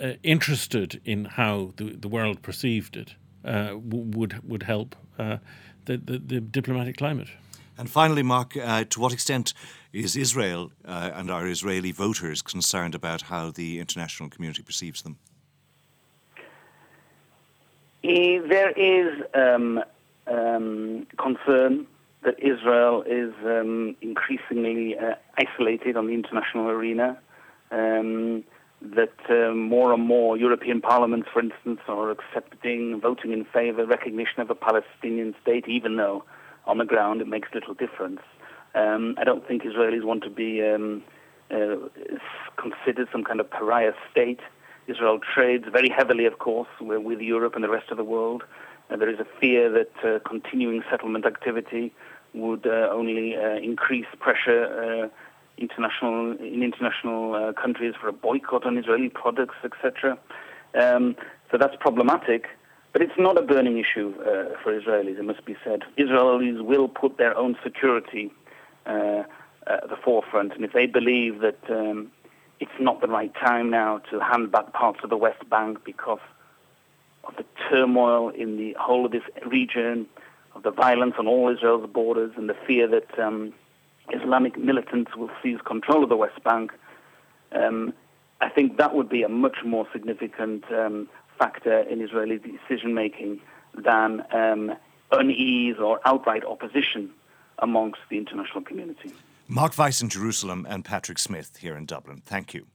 uh, 0.00 0.12
interested 0.22 1.00
in 1.04 1.24
how 1.24 1.72
the, 1.76 1.96
the 1.96 2.08
world 2.08 2.42
perceived 2.42 2.96
it 2.96 3.14
uh, 3.44 3.74
would 3.76 4.40
would 4.48 4.64
help 4.64 4.96
uh, 5.18 5.38
the, 5.84 5.96
the, 5.96 6.18
the 6.18 6.40
diplomatic 6.40 6.96
climate. 6.96 7.28
And 7.78 7.90
finally, 7.90 8.22
Mark, 8.22 8.56
uh, 8.56 8.84
to 8.90 9.00
what 9.00 9.12
extent 9.12 9.54
is 9.92 10.14
Israel 10.16 10.70
uh, 10.84 11.10
and 11.14 11.30
our 11.30 11.46
Israeli 11.46 11.90
voters 11.90 12.42
concerned 12.42 12.94
about 12.94 13.22
how 13.22 13.50
the 13.50 13.80
international 13.80 14.28
community 14.28 14.62
perceives 14.62 15.02
them? 15.02 15.18
There 18.02 18.70
is 18.72 19.22
um, 19.34 19.82
um, 20.26 21.06
concern 21.18 21.86
that 22.24 22.34
Israel 22.38 23.02
is 23.02 23.32
um, 23.44 23.96
increasingly 24.00 24.96
uh, 24.96 25.14
isolated 25.36 25.96
on 25.96 26.06
the 26.06 26.14
international 26.14 26.68
arena. 26.68 27.18
Um, 27.70 28.44
that 28.96 29.14
uh, 29.30 29.54
more 29.54 29.92
and 29.92 30.02
more 30.02 30.36
European 30.36 30.80
parliaments, 30.80 31.28
for 31.32 31.40
instance, 31.40 31.80
are 31.86 32.10
accepting, 32.10 33.00
voting 33.00 33.32
in 33.32 33.44
favor, 33.44 33.86
recognition 33.86 34.40
of 34.40 34.50
a 34.50 34.54
Palestinian 34.54 35.34
state, 35.40 35.68
even 35.68 35.96
though 35.96 36.24
on 36.66 36.78
the 36.78 36.84
ground 36.84 37.20
it 37.20 37.28
makes 37.28 37.48
little 37.54 37.74
difference. 37.74 38.20
Um, 38.74 39.14
I 39.18 39.24
don't 39.24 39.46
think 39.46 39.62
Israelis 39.62 40.04
want 40.04 40.24
to 40.24 40.30
be 40.30 40.62
um, 40.62 41.02
uh, 41.50 41.76
considered 42.56 43.08
some 43.12 43.24
kind 43.24 43.40
of 43.40 43.50
pariah 43.50 43.92
state. 44.10 44.40
Israel 44.88 45.20
trades 45.34 45.64
very 45.70 45.88
heavily, 45.88 46.26
of 46.26 46.38
course, 46.38 46.68
with 46.80 47.20
Europe 47.20 47.54
and 47.54 47.62
the 47.62 47.70
rest 47.70 47.90
of 47.90 47.96
the 47.96 48.04
world. 48.04 48.42
Uh, 48.90 48.96
there 48.96 49.08
is 49.08 49.20
a 49.20 49.26
fear 49.40 49.70
that 49.70 49.92
uh, 50.04 50.18
continuing 50.28 50.82
settlement 50.90 51.24
activity 51.24 51.92
would 52.34 52.66
uh, 52.66 52.88
only 52.90 53.36
uh, 53.36 53.56
increase 53.56 54.06
pressure 54.18 54.64
uh, 54.64 55.08
international 55.58 56.32
in 56.38 56.62
international 56.62 57.52
countries 57.52 57.94
for 58.00 58.08
a 58.08 58.12
boycott 58.12 58.64
on 58.64 58.78
Israeli 58.78 59.08
products, 59.08 59.56
etc. 59.64 60.18
Um, 60.74 61.16
so 61.50 61.58
that's 61.58 61.76
problematic. 61.78 62.46
But 62.92 63.00
it's 63.00 63.18
not 63.18 63.38
a 63.38 63.42
burning 63.42 63.78
issue 63.78 64.12
for 64.62 64.78
Israelis, 64.78 65.18
it 65.18 65.24
must 65.24 65.46
be 65.46 65.56
said. 65.64 65.82
Israelis 65.96 66.62
will 66.62 66.88
put 66.88 67.16
their 67.16 67.34
own 67.36 67.56
security 67.62 68.30
at 68.84 69.88
the 69.88 69.96
forefront, 70.04 70.54
and 70.54 70.62
if 70.62 70.74
they 70.74 70.84
believe 70.84 71.40
that 71.40 71.58
um, 71.70 72.10
it's 72.60 72.78
not 72.78 73.00
the 73.00 73.08
right 73.08 73.34
time 73.34 73.70
now 73.70 73.98
to 74.10 74.20
hand 74.20 74.52
back 74.52 74.72
parts 74.72 75.00
of 75.02 75.10
the 75.10 75.16
West 75.16 75.48
Bank 75.48 75.84
because 75.84 76.20
of 77.24 77.34
the 77.36 77.44
turmoil 77.68 78.28
in 78.28 78.56
the 78.56 78.76
whole 78.78 79.06
of 79.06 79.12
this 79.12 79.22
region, 79.46 80.06
of 80.54 80.62
the 80.62 80.70
violence 80.70 81.14
on 81.18 81.26
all 81.26 81.48
Israel's 81.48 81.88
borders, 81.90 82.32
and 82.36 82.48
the 82.48 82.56
fear 82.66 82.86
that 82.88 83.18
um, 83.18 83.52
Islamic 84.12 84.58
militants 84.58 85.16
will 85.16 85.30
seize 85.42 85.60
control 85.64 86.02
of 86.02 86.08
the 86.08 86.16
West 86.16 86.42
Bank, 86.44 86.72
um, 87.52 87.92
I 88.40 88.48
think 88.48 88.76
that 88.78 88.94
would 88.94 89.08
be 89.08 89.22
a 89.22 89.28
much 89.28 89.58
more 89.64 89.86
significant 89.92 90.64
um, 90.72 91.08
factor 91.38 91.80
in 91.80 92.00
Israeli 92.00 92.38
decision 92.38 92.94
making 92.94 93.40
than 93.74 94.24
um, 94.32 94.74
unease 95.10 95.76
or 95.78 96.00
outright 96.04 96.44
opposition 96.44 97.10
amongst 97.58 98.00
the 98.10 98.18
international 98.18 98.62
community. 98.62 99.12
Mark 99.48 99.76
Weiss 99.76 100.00
in 100.00 100.08
Jerusalem 100.08 100.66
and 100.68 100.84
Patrick 100.84 101.18
Smyth 101.18 101.58
here 101.58 101.76
in 101.76 101.86
Dublin. 101.86 102.22
Thank 102.24 102.54
you. 102.54 102.66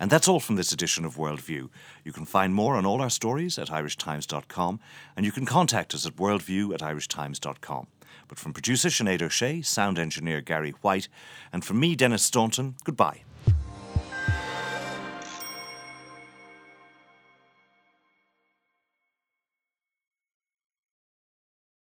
And 0.00 0.10
that's 0.10 0.26
all 0.26 0.40
from 0.40 0.56
this 0.56 0.72
edition 0.72 1.04
of 1.04 1.16
Worldview. 1.16 1.68
You 2.04 2.12
can 2.12 2.24
find 2.24 2.54
more 2.54 2.74
on 2.74 2.86
all 2.86 3.02
our 3.02 3.10
stories 3.10 3.58
at 3.58 3.68
irishtimes.com, 3.68 4.80
and 5.14 5.26
you 5.26 5.30
can 5.30 5.44
contact 5.44 5.94
us 5.94 6.06
at 6.06 6.16
worldview 6.16 6.72
at 6.72 6.80
irishtimes.com. 6.80 7.86
But 8.26 8.38
from 8.38 8.54
producer 8.54 8.88
Sinead 8.88 9.20
O'Shea, 9.20 9.60
sound 9.60 9.98
engineer 9.98 10.40
Gary 10.40 10.70
White, 10.80 11.08
and 11.52 11.64
from 11.64 11.78
me, 11.78 11.94
Denis 11.94 12.22
Staunton, 12.22 12.76
goodbye. 12.82 13.22